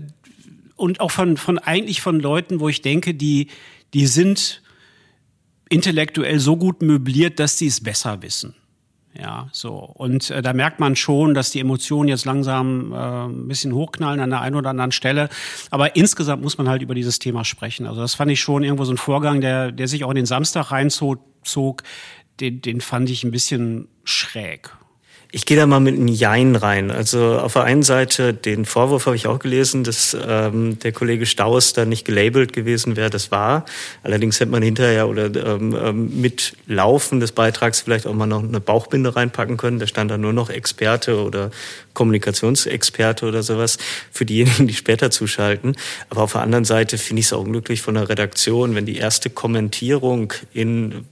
und 0.77 1.01
auch 1.01 1.11
von, 1.11 1.39
von 1.39 1.59
eigentlich 1.59 2.03
von 2.03 2.21
Leuten, 2.21 2.61
wo 2.61 2.69
ich 2.69 2.83
denke, 2.83 3.15
die, 3.15 3.49
die 3.95 4.07
sind 4.07 4.63
intellektuell 5.69 6.39
so 6.39 6.57
gut 6.57 6.83
möbliert, 6.83 7.39
dass 7.41 7.59
sie 7.59 7.67
es 7.67 7.83
besser 7.83 8.23
wissen. 8.23 8.55
Ja, 9.19 9.49
so. 9.53 9.71
Und 9.73 10.31
äh, 10.31 10.43
da 10.43 10.53
merkt 10.53 10.79
man 10.79 10.95
schon, 10.95 11.33
dass 11.33 11.51
die 11.51 11.61
Emotionen 11.61 12.09
jetzt 12.09 12.27
langsam 12.27 12.93
äh, 12.93 12.97
ein 12.97 13.49
bisschen 13.49 13.73
hochknallen 13.73 14.21
an 14.21 14.31
der 14.31 14.43
einen 14.43 14.57
oder 14.57 14.71
anderen 14.71 14.93
Stelle. 14.93 15.31
Aber 15.71 15.97
insgesamt 15.97 16.43
muss 16.43 16.59
man 16.59 16.69
halt 16.69 16.83
über 16.83 16.95
dieses 16.95 17.19
Thema 17.19 17.45
sprechen. 17.45 17.87
Also 17.87 18.01
das 18.01 18.15
fand 18.15 18.31
ich 18.31 18.41
schon 18.41 18.63
irgendwo 18.63 18.85
so 18.85 18.93
ein 18.93 18.99
Vorgang, 18.99 19.41
der, 19.41 19.73
der 19.73 19.89
sich 19.89 20.05
auch 20.05 20.11
in 20.11 20.17
den 20.17 20.27
Samstag 20.27 20.71
reinzog. 20.71 21.83
Den, 22.41 22.61
den 22.61 22.81
fand 22.83 23.09
ich 23.09 23.25
ein 23.25 23.31
bisschen 23.31 23.89
schräg. 24.05 24.71
Ich 25.33 25.45
gehe 25.45 25.57
da 25.57 25.67
mal 25.67 25.81
mit 25.81 25.97
einem 25.97 26.09
Jein 26.09 26.57
rein. 26.57 26.91
Also 26.91 27.39
auf 27.39 27.55
der 27.55 27.65
einen 27.65 27.83
Seite, 27.83 28.33
den 28.33 28.65
Vorwurf 28.65 29.07
habe 29.07 29.17
ich 29.17 29.27
auch 29.27 29.39
gelesen, 29.39 29.83
dass 29.83 30.17
ähm, 30.27 30.79
der 30.79 30.93
Kollege 30.93 31.27
Staus 31.27 31.73
da 31.73 31.85
nicht 31.85 32.05
gelabelt 32.05 32.53
gewesen 32.53 32.97
wäre. 32.97 33.11
Das 33.11 33.31
war. 33.31 33.65
Allerdings 34.03 34.39
hätte 34.39 34.53
man 34.53 34.63
hinterher 34.63 35.09
oder 35.09 35.27
ähm, 35.27 35.77
ähm, 35.79 36.21
mit 36.21 36.57
Laufen 36.67 37.19
des 37.19 37.33
Beitrags 37.33 37.81
vielleicht 37.81 38.07
auch 38.07 38.15
mal 38.15 38.27
noch 38.27 38.43
eine 38.43 38.61
Bauchbinde 38.61 39.17
reinpacken 39.17 39.57
können. 39.57 39.79
Da 39.81 39.87
stand 39.87 40.11
da 40.11 40.17
nur 40.17 40.33
noch 40.33 40.49
Experte 40.49 41.21
oder 41.21 41.51
Kommunikationsexperte 41.93 43.27
oder 43.27 43.43
sowas 43.43 43.79
für 44.13 44.27
diejenigen, 44.27 44.69
die 44.69 44.75
später 44.75 45.11
zuschalten. 45.11 45.77
Aber 46.09 46.23
auf 46.23 46.33
der 46.33 46.43
anderen 46.43 46.65
Seite 46.65 46.99
finde 46.99 47.21
ich 47.21 47.27
es 47.27 47.33
auch 47.33 47.41
unglücklich 47.41 47.83
von 47.83 47.95
der 47.95 48.09
Redaktion, 48.09 48.75
wenn 48.75 48.87
die 48.87 48.99
erste 48.99 49.31
Kommentierung 49.31 50.33
in 50.53 51.07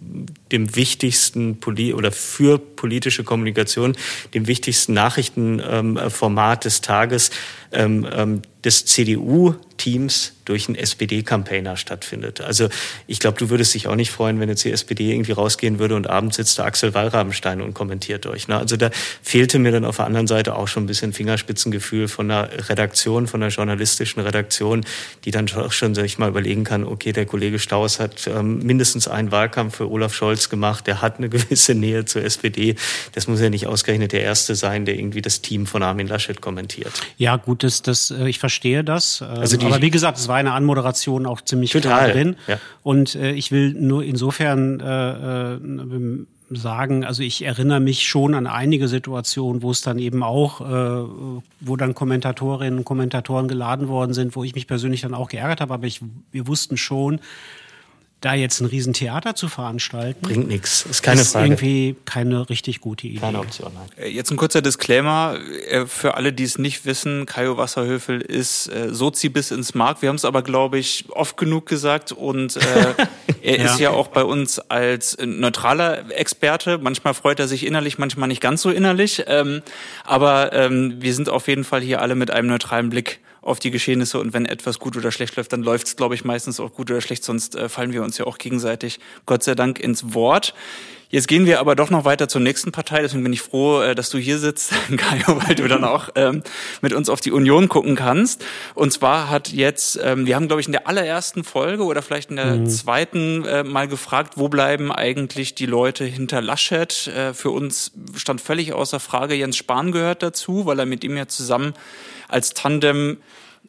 dem 0.53 0.77
wichtigsten 0.77 1.59
Poli 1.59 1.95
oder 1.95 2.13
für 2.13 2.59
politische 2.59 3.25
Kommunikation 3.25 3.97
dem 4.33 4.47
wichtigsten 4.47 4.95
Nachrichtenformat 4.95 6.65
des 6.65 6.81
Tages 6.81 7.31
ähm, 7.75 8.07
ähm, 8.13 8.43
des 8.65 8.87
CDU-Teams 8.87 10.33
durch 10.45 10.69
einen 10.69 10.77
SPD-Campaigner 10.77 11.77
stattfindet. 11.77 12.41
Also 12.41 12.69
ich 13.07 13.21
glaube, 13.21 13.39
du 13.39 13.51
würdest 13.51 13.75
dich 13.75 13.89
auch 13.89 13.95
nicht 13.95 14.11
freuen, 14.11 14.41
wenn 14.41 14.49
jetzt 14.49 14.65
die 14.65 14.73
SPD 14.73 15.13
irgendwie 15.13 15.33
rausgehen 15.33 15.79
würde 15.79 15.97
und 15.97 16.09
abends 16.09 16.37
sitzt 16.37 16.59
da 16.59 16.65
Axel 16.65 16.95
Wallrabenstein 16.95 17.61
und 17.61 17.75
kommentiert 17.75 18.27
euch. 18.27 18.49
Ne? 18.49 18.57
Also 18.57 18.77
da 18.77 18.91
fehlte 19.23 19.59
mir 19.59 19.73
dann 19.73 19.85
auf 19.85 19.97
der 19.97 20.07
anderen 20.07 20.27
Seite 20.27 20.55
auch 20.57 20.69
schon 20.69 20.85
ein 20.85 20.87
bisschen 20.87 21.13
Fingerspitzengefühl 21.13 22.09
von 22.09 22.29
der 22.29 22.69
Redaktion, 22.69 23.27
von 23.27 23.41
der 23.41 23.51
journalistischen 23.51 24.23
Redaktion, 24.23 24.85
die 25.25 25.31
dann 25.31 25.51
auch 25.57 25.73
schon 25.73 25.95
sich 25.95 26.19
mal 26.19 26.29
überlegen 26.29 26.65
kann, 26.65 26.85
okay, 26.85 27.13
der 27.13 27.27
Kollege 27.27 27.59
Staus 27.59 28.01
hat 28.01 28.27
ähm, 28.27 28.59
mindestens 28.59 29.09
einen 29.09 29.31
Wahlkampf 29.31 29.77
für 29.77 29.91
Olaf 29.91 30.15
Scholz 30.15 30.49
gemacht, 30.49 30.87
der 30.87 31.03
hat 31.03 31.19
eine 31.19 31.29
gewisse 31.35 31.75
Nähe 31.75 32.05
zur 32.05 32.23
SPD. 32.23 32.77
Das 33.13 33.29
muss 33.29 33.41
ja 33.41 33.51
nicht 33.51 33.67
ausgerechnet 33.67 34.13
der 34.13 34.23
Erste 34.23 34.55
sein, 34.55 34.85
der 34.85 34.97
irgendwie 34.97 35.23
das 35.23 35.43
Team 35.43 35.67
von 35.67 35.83
Armin 35.83 36.07
Laschet 36.07 36.41
kommentiert. 36.41 36.93
Ja, 37.17 37.37
gut, 37.37 37.63
das, 37.65 37.83
das, 37.83 38.11
äh, 38.11 38.29
ich 38.29 38.39
verstehe 38.39 38.85
das. 38.85 39.23
Also 39.23 39.57
die, 39.57 39.67
aber 39.67 39.83
wie 39.83 39.91
gesagt, 39.91 40.19
es 40.19 40.29
war 40.29 40.37
eine 40.37 40.53
Anmoderation 40.53 41.27
auch 41.27 41.41
ziemlich 41.41 41.73
total 41.73 42.13
drin. 42.13 42.37
Ja. 42.47 42.59
Und 42.83 43.15
äh, 43.15 43.33
ich 43.33 43.51
will 43.51 43.75
nur 43.75 44.05
insofern 44.05 44.81
äh, 44.81 45.55
äh, 45.55 46.27
sagen, 46.51 47.05
also 47.05 47.23
ich 47.23 47.45
erinnere 47.45 47.81
mich 47.81 48.07
schon 48.07 48.35
an 48.35 48.47
einige 48.47 48.89
Situationen, 48.89 49.63
wo 49.63 49.71
es 49.71 49.81
dann 49.81 49.99
eben 49.99 50.23
auch, 50.23 50.61
äh, 50.61 51.09
wo 51.61 51.77
dann 51.77 51.95
Kommentatorinnen 51.95 52.81
und 52.81 52.85
Kommentatoren 52.85 53.49
geladen 53.49 53.89
worden 53.89 54.13
sind, 54.13 54.37
wo 54.37 54.45
ich 54.45 54.55
mich 54.55 54.67
persönlich 54.67 55.01
dann 55.01 55.15
auch 55.15 55.29
geärgert 55.29 55.61
habe, 55.61 55.75
aber 55.75 55.87
ich, 55.87 56.01
wir 56.31 56.47
wussten 56.47 56.77
schon, 56.77 57.21
da 58.25 58.35
jetzt 58.35 58.61
ein 58.61 58.67
Riesentheater 58.67 59.35
zu 59.35 59.49
veranstalten. 59.49 60.23
Bringt 60.23 60.49
nichts, 60.49 60.87
ist 60.89 61.03
keine 61.03 61.21
ist 61.21 61.33
Frage. 61.33 61.47
irgendwie 61.47 61.97
keine 62.05 62.49
richtig 62.49 62.81
gute 62.81 63.07
Idee. 63.07 63.21
Keine 63.21 63.41
Option, 63.41 63.73
nein. 63.75 63.89
Äh, 63.97 64.09
jetzt 64.09 64.31
ein 64.31 64.37
kurzer 64.37 64.63
Disclaimer 64.63 65.37
äh, 65.69 65.87
für 65.87 66.15
alle, 66.15 66.33
die 66.33 66.45
es 66.45 66.57
nicht 66.59 66.87
wissen. 66.87 67.27
Kajo 67.27 67.57
Wasserhöfel 67.57 68.21
ist 68.21 68.69
äh, 68.69 68.95
Sozi 68.95 69.29
bis 69.29 69.51
ins 69.51 69.75
Mark. 69.75 70.01
Wir 70.01 70.09
haben 70.09 70.17
es 70.17 70.25
aber, 70.25 70.43
glaube 70.43 70.79
ich, 70.79 71.05
oft 71.11 71.37
genug 71.37 71.67
gesagt 71.67 72.13
und 72.13 72.57
äh, 72.57 72.61
er 73.43 73.59
ja. 73.59 73.65
ist 73.65 73.79
ja 73.79 73.91
auch 73.91 74.09
bei 74.09 74.25
uns 74.25 74.59
als 74.59 75.19
neutraler 75.23 76.11
Experte. 76.11 76.79
Manchmal 76.79 77.15
freut 77.15 77.41
er 77.41 77.49
sich 77.49 77.67
innerlich, 77.67 77.99
manchmal 77.99 78.29
nicht 78.29 78.41
ganz 78.41 78.63
so 78.63 78.71
innerlich. 78.71 79.25
Ähm, 79.27 79.63
aber 80.05 80.53
ähm, 80.53 80.97
wir 81.01 81.13
sind 81.15 81.29
auf 81.29 81.49
jeden 81.49 81.65
Fall 81.65 81.83
hier 81.83 82.01
alle 82.01 82.15
mit 82.15 82.31
einem 82.31 82.49
neutralen 82.49 82.89
Blick 82.89 83.21
auf 83.45 83.59
die 83.59 83.71
Geschehnisse 83.71 84.19
und 84.19 84.33
wenn 84.33 84.47
etwas 84.47 84.79
gut 84.79 84.97
oder 84.97 85.13
schlecht 85.13 85.37
läuft, 85.37 85.53
dann 85.53 85.63
läuft 85.63 85.87
es, 85.87 85.97
glaube 85.97 86.15
ich, 86.15 86.25
meistens 86.25 86.61
auch 86.61 86.73
gut 86.73 86.91
oder 86.91 87.01
schlecht, 87.01 87.25
sonst 87.25 87.55
äh, 87.55 87.69
fallen 87.69 87.93
wir 87.93 88.03
uns 88.03 88.17
ja 88.19 88.27
auch 88.27 88.39
gegenseitig, 88.39 88.99
Gott 89.27 89.43
sei 89.43 89.55
Dank, 89.55 89.79
ins 89.79 90.15
Wort. 90.15 90.55
Jetzt 91.15 91.29
gehen 91.29 91.47
wir 91.47 91.61
aber 91.61 91.77
doch 91.77 91.91
noch 91.91 92.05
weiter 92.05 92.27
zur 92.27 92.41
nächsten 92.41 92.73
Partei. 92.73 93.01
Deswegen 93.01 93.23
bin 93.23 93.33
ich 93.33 93.41
froh, 93.41 93.81
äh, 93.81 93.95
dass 93.95 94.11
du 94.11 94.19
hier 94.19 94.41
sitzt, 94.41 94.73
Gaio, 94.91 95.41
weil 95.47 95.55
du 95.55 95.69
dann 95.69 95.85
auch 95.85 96.09
ähm, 96.17 96.43
mit 96.81 96.93
uns 96.93 97.09
auf 97.09 97.21
die 97.21 97.31
Union 97.31 97.69
gucken 97.69 97.95
kannst. 97.95 98.45
Und 98.75 98.93
zwar 98.93 99.31
hat 99.31 99.53
jetzt, 99.53 99.97
ähm, 100.03 100.27
wir 100.27 100.35
haben, 100.35 100.49
glaube 100.49 100.61
ich, 100.61 100.67
in 100.67 100.73
der 100.73 100.89
allerersten 100.89 101.45
Folge 101.45 101.85
oder 101.85 102.03
vielleicht 102.03 102.31
in 102.31 102.37
der 102.37 102.57
mhm. 102.57 102.67
zweiten 102.69 103.45
äh, 103.45 103.63
mal 103.63 103.87
gefragt, 103.87 104.33
wo 104.39 104.49
bleiben 104.49 104.91
eigentlich 104.91 105.55
die 105.55 105.67
Leute 105.67 106.05
hinter 106.05 106.43
Laschet? 106.43 107.07
Äh, 107.07 107.33
für 107.33 107.51
uns 107.51 107.93
stand 108.17 108.41
völlig 108.41 108.73
außer 108.73 108.99
Frage, 108.99 109.37
Jens 109.37 109.57
Spahn 109.57 109.93
gehört 109.93 110.21
dazu, 110.21 110.67
weil 110.67 110.81
er 110.81 110.87
mit 110.87 111.05
ihm 111.05 111.17
ja 111.17 111.29
zusammen 111.29 111.75
als 112.27 112.55
Tandem 112.55 113.19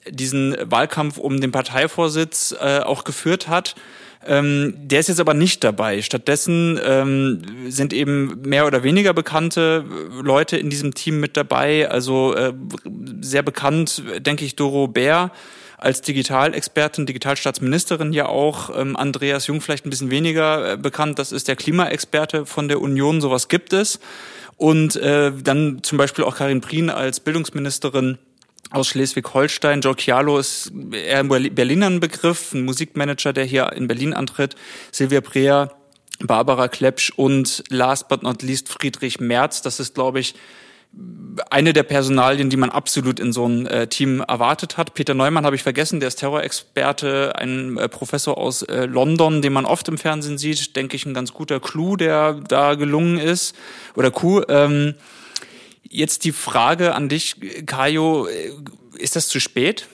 diesen 0.09 0.55
Wahlkampf 0.61 1.17
um 1.17 1.41
den 1.41 1.51
Parteivorsitz 1.51 2.55
äh, 2.59 2.79
auch 2.79 3.03
geführt 3.03 3.47
hat. 3.47 3.75
Ähm, 4.27 4.73
der 4.77 4.99
ist 4.99 5.09
jetzt 5.09 5.19
aber 5.19 5.33
nicht 5.33 5.63
dabei. 5.63 6.01
Stattdessen 6.01 6.79
ähm, 6.83 7.41
sind 7.67 7.93
eben 7.93 8.41
mehr 8.41 8.65
oder 8.65 8.83
weniger 8.83 9.13
bekannte 9.13 9.85
Leute 10.21 10.57
in 10.57 10.69
diesem 10.69 10.95
Team 10.95 11.19
mit 11.19 11.37
dabei. 11.37 11.89
Also 11.89 12.35
äh, 12.35 12.53
sehr 13.21 13.43
bekannt, 13.43 14.01
denke 14.19 14.43
ich, 14.43 14.55
Doro 14.55 14.87
Bär 14.87 15.31
als 15.77 16.01
Digitalexpertin, 16.01 17.05
Digitalstaatsministerin 17.05 18.13
ja 18.13 18.25
auch. 18.27 18.75
Ähm, 18.75 18.95
Andreas 18.95 19.45
Jung 19.45 19.61
vielleicht 19.61 19.85
ein 19.85 19.91
bisschen 19.91 20.09
weniger 20.09 20.73
äh, 20.73 20.77
bekannt. 20.77 21.19
Das 21.19 21.31
ist 21.31 21.47
der 21.47 21.55
Klimaexperte 21.55 22.47
von 22.47 22.67
der 22.67 22.81
Union. 22.81 23.21
Sowas 23.21 23.47
gibt 23.47 23.73
es. 23.73 23.99
Und 24.57 24.95
äh, 24.95 25.31
dann 25.43 25.83
zum 25.83 25.97
Beispiel 25.97 26.23
auch 26.23 26.37
Karin 26.37 26.61
Prien 26.61 26.89
als 26.89 27.19
Bildungsministerin 27.19 28.17
aus 28.75 28.87
Schleswig-Holstein. 28.89 29.81
Joe 29.81 29.95
Chialo 29.95 30.37
ist 30.37 30.71
eher 30.91 31.19
ein 31.19 31.27
Berliner 31.29 31.89
Begriff, 31.99 32.53
ein 32.53 32.65
Musikmanager, 32.65 33.33
der 33.33 33.45
hier 33.45 33.71
in 33.73 33.87
Berlin 33.87 34.13
antritt. 34.13 34.55
Silvia 34.91 35.21
Breer, 35.21 35.71
Barbara 36.19 36.67
Klepsch 36.67 37.11
und 37.15 37.63
last 37.69 38.07
but 38.09 38.21
not 38.21 38.41
least 38.41 38.69
Friedrich 38.69 39.19
Merz. 39.19 39.61
Das 39.61 39.79
ist, 39.79 39.95
glaube 39.95 40.19
ich, 40.19 40.35
eine 41.49 41.73
der 41.73 41.83
Personalien, 41.83 42.49
die 42.49 42.57
man 42.57 42.69
absolut 42.69 43.19
in 43.19 43.33
so 43.33 43.45
ein 43.45 43.65
äh, 43.65 43.87
Team 43.87 44.21
erwartet 44.21 44.77
hat. 44.77 44.93
Peter 44.93 45.13
Neumann 45.13 45.45
habe 45.45 45.55
ich 45.55 45.63
vergessen, 45.63 45.99
der 45.99 46.07
ist 46.07 46.17
Terrorexperte, 46.17 47.33
ein 47.35 47.77
äh, 47.77 47.89
Professor 47.89 48.37
aus 48.37 48.61
äh, 48.61 48.85
London, 48.85 49.41
den 49.41 49.53
man 49.53 49.65
oft 49.65 49.87
im 49.87 49.97
Fernsehen 49.97 50.37
sieht. 50.37 50.75
Denke 50.75 50.95
ich, 50.95 51.05
ein 51.05 51.13
ganz 51.13 51.33
guter 51.33 51.59
Clou, 51.59 51.95
der 51.95 52.33
da 52.33 52.75
gelungen 52.75 53.17
ist. 53.17 53.55
Oder 53.95 54.11
Coup. 54.11 54.43
Ähm, 54.49 54.95
Jetzt 55.95 56.25
die 56.25 56.33
Frage 56.33 56.93
an 56.93 57.07
dich, 57.07 57.37
Kajo, 57.65 58.27
ist 58.97 59.15
das 59.15 59.29
zu 59.29 59.39
spät? 59.39 59.87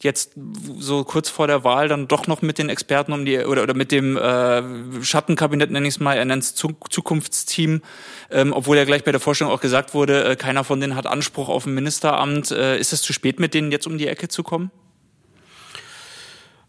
Jetzt 0.00 0.32
so 0.78 1.04
kurz 1.04 1.28
vor 1.28 1.46
der 1.46 1.62
Wahl 1.62 1.86
dann 1.88 2.08
doch 2.08 2.26
noch 2.26 2.42
mit 2.42 2.58
den 2.58 2.68
Experten 2.68 3.12
um 3.12 3.24
die 3.24 3.38
oder 3.38 3.62
oder 3.62 3.74
mit 3.74 3.92
dem 3.92 4.16
äh, 4.16 4.62
Schattenkabinett 5.02 5.70
nenne 5.70 5.86
ich 5.86 5.94
es 5.94 6.00
mal, 6.00 6.16
er 6.16 6.24
nennt 6.24 6.42
es 6.42 6.54
Zukunftsteam, 6.54 7.82
ähm, 8.30 8.52
obwohl 8.52 8.76
ja 8.76 8.84
gleich 8.84 9.04
bei 9.04 9.12
der 9.12 9.20
Vorstellung 9.20 9.52
auch 9.52 9.60
gesagt 9.60 9.94
wurde, 9.94 10.24
äh, 10.24 10.36
keiner 10.36 10.64
von 10.64 10.80
denen 10.80 10.96
hat 10.96 11.06
Anspruch 11.06 11.48
auf 11.48 11.66
ein 11.66 11.74
Ministeramt. 11.74 12.50
Äh, 12.50 12.78
ist 12.78 12.92
es 12.92 13.02
zu 13.02 13.12
spät, 13.12 13.40
mit 13.40 13.54
denen 13.54 13.72
jetzt 13.72 13.86
um 13.86 13.98
die 13.98 14.08
Ecke 14.08 14.28
zu 14.28 14.42
kommen? 14.42 14.72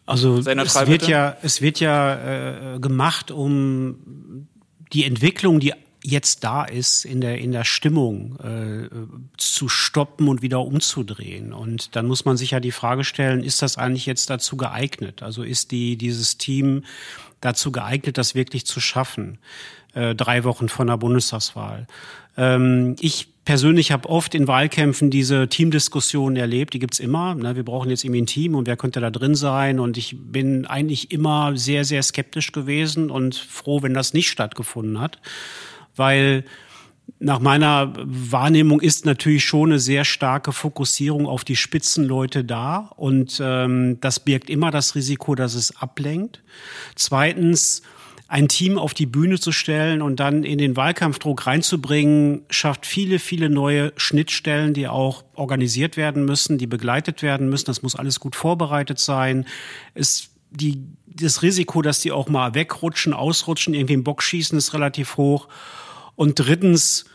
Also 0.05 0.37
es 0.37 0.45
wird 0.87 1.07
ja 1.07 1.37
es 1.41 1.61
wird 1.61 1.79
ja 1.79 2.75
äh, 2.75 2.79
gemacht, 2.79 3.29
um 3.31 4.47
die 4.91 5.05
Entwicklung, 5.05 5.59
die 5.59 5.73
jetzt 6.03 6.43
da 6.43 6.63
ist, 6.63 7.05
in 7.05 7.21
der, 7.21 7.39
in 7.39 7.51
der 7.51 7.65
Stimmung 7.65 8.37
äh, 8.39 8.89
zu 9.37 9.67
stoppen 9.67 10.27
und 10.27 10.41
wieder 10.41 10.61
umzudrehen. 10.61 11.53
Und 11.53 11.95
dann 11.95 12.07
muss 12.07 12.25
man 12.25 12.37
sich 12.37 12.51
ja 12.51 12.59
die 12.59 12.71
Frage 12.71 13.03
stellen, 13.03 13.43
ist 13.43 13.61
das 13.61 13.77
eigentlich 13.77 14.05
jetzt 14.05 14.29
dazu 14.29 14.55
geeignet? 14.55 15.21
Also 15.23 15.43
ist 15.43 15.71
die, 15.71 15.97
dieses 15.97 16.37
Team 16.37 16.83
dazu 17.41 17.71
geeignet, 17.71 18.17
das 18.17 18.33
wirklich 18.33 18.65
zu 18.65 18.79
schaffen? 18.79 19.39
Äh, 19.93 20.15
drei 20.15 20.43
Wochen 20.43 20.69
vor 20.69 20.85
einer 20.85 20.97
Bundestagswahl. 20.97 21.87
Ähm, 22.37 22.95
ich 23.01 23.27
persönlich 23.43 23.91
habe 23.91 24.07
oft 24.07 24.35
in 24.35 24.47
Wahlkämpfen 24.47 25.09
diese 25.09 25.49
Teamdiskussionen 25.49 26.37
erlebt, 26.37 26.73
die 26.75 26.79
gibt's 26.79 26.99
immer. 26.99 27.35
Ne? 27.35 27.55
Wir 27.55 27.63
brauchen 27.65 27.89
jetzt 27.89 28.05
irgendwie 28.05 28.21
ein 28.21 28.27
Team 28.27 28.55
und 28.55 28.67
wer 28.67 28.77
könnte 28.77 29.01
da 29.01 29.09
drin 29.09 29.35
sein? 29.35 29.79
Und 29.79 29.97
ich 29.97 30.15
bin 30.17 30.65
eigentlich 30.65 31.11
immer 31.11 31.57
sehr, 31.57 31.83
sehr 31.83 32.03
skeptisch 32.03 32.51
gewesen 32.53 33.09
und 33.09 33.35
froh, 33.35 33.81
wenn 33.81 33.93
das 33.93 34.13
nicht 34.13 34.29
stattgefunden 34.29 35.01
hat 35.01 35.17
weil 35.99 36.43
nach 37.19 37.39
meiner 37.39 37.93
Wahrnehmung 37.97 38.81
ist 38.81 39.05
natürlich 39.05 39.43
schon 39.43 39.69
eine 39.69 39.79
sehr 39.79 40.05
starke 40.05 40.51
Fokussierung 40.51 41.27
auf 41.27 41.43
die 41.43 41.55
Spitzenleute 41.55 42.43
da 42.43 42.91
und 42.95 43.39
ähm, 43.43 43.99
das 44.01 44.19
birgt 44.21 44.49
immer 44.49 44.71
das 44.71 44.95
Risiko, 44.95 45.35
dass 45.35 45.53
es 45.53 45.75
ablenkt. 45.79 46.41
Zweitens, 46.95 47.83
ein 48.29 48.47
Team 48.47 48.77
auf 48.77 48.93
die 48.93 49.07
Bühne 49.07 49.39
zu 49.39 49.51
stellen 49.51 50.01
und 50.01 50.19
dann 50.19 50.43
in 50.43 50.59
den 50.59 50.77
Wahlkampfdruck 50.77 51.47
reinzubringen, 51.47 52.43
schafft 52.49 52.85
viele, 52.85 53.19
viele 53.19 53.49
neue 53.49 53.91
Schnittstellen, 53.97 54.73
die 54.73 54.87
auch 54.87 55.23
organisiert 55.33 55.97
werden 55.97 56.25
müssen, 56.25 56.59
die 56.59 56.67
begleitet 56.67 57.23
werden 57.23 57.49
müssen. 57.49 57.65
Das 57.65 57.81
muss 57.81 57.95
alles 57.95 58.19
gut 58.19 58.35
vorbereitet 58.35 58.99
sein. 58.99 59.45
Es 59.95 60.29
die, 60.51 60.83
das 61.05 61.41
Risiko, 61.41 61.81
dass 61.81 61.99
die 61.99 62.11
auch 62.11 62.29
mal 62.29 62.55
wegrutschen, 62.55 63.13
ausrutschen, 63.13 63.73
irgendwie 63.73 63.93
im 63.93 64.03
Bock 64.03 64.23
schießen, 64.23 64.57
ist 64.57 64.73
relativ 64.73 65.17
hoch. 65.17 65.47
Und 66.19 66.35
drittens 66.35 67.05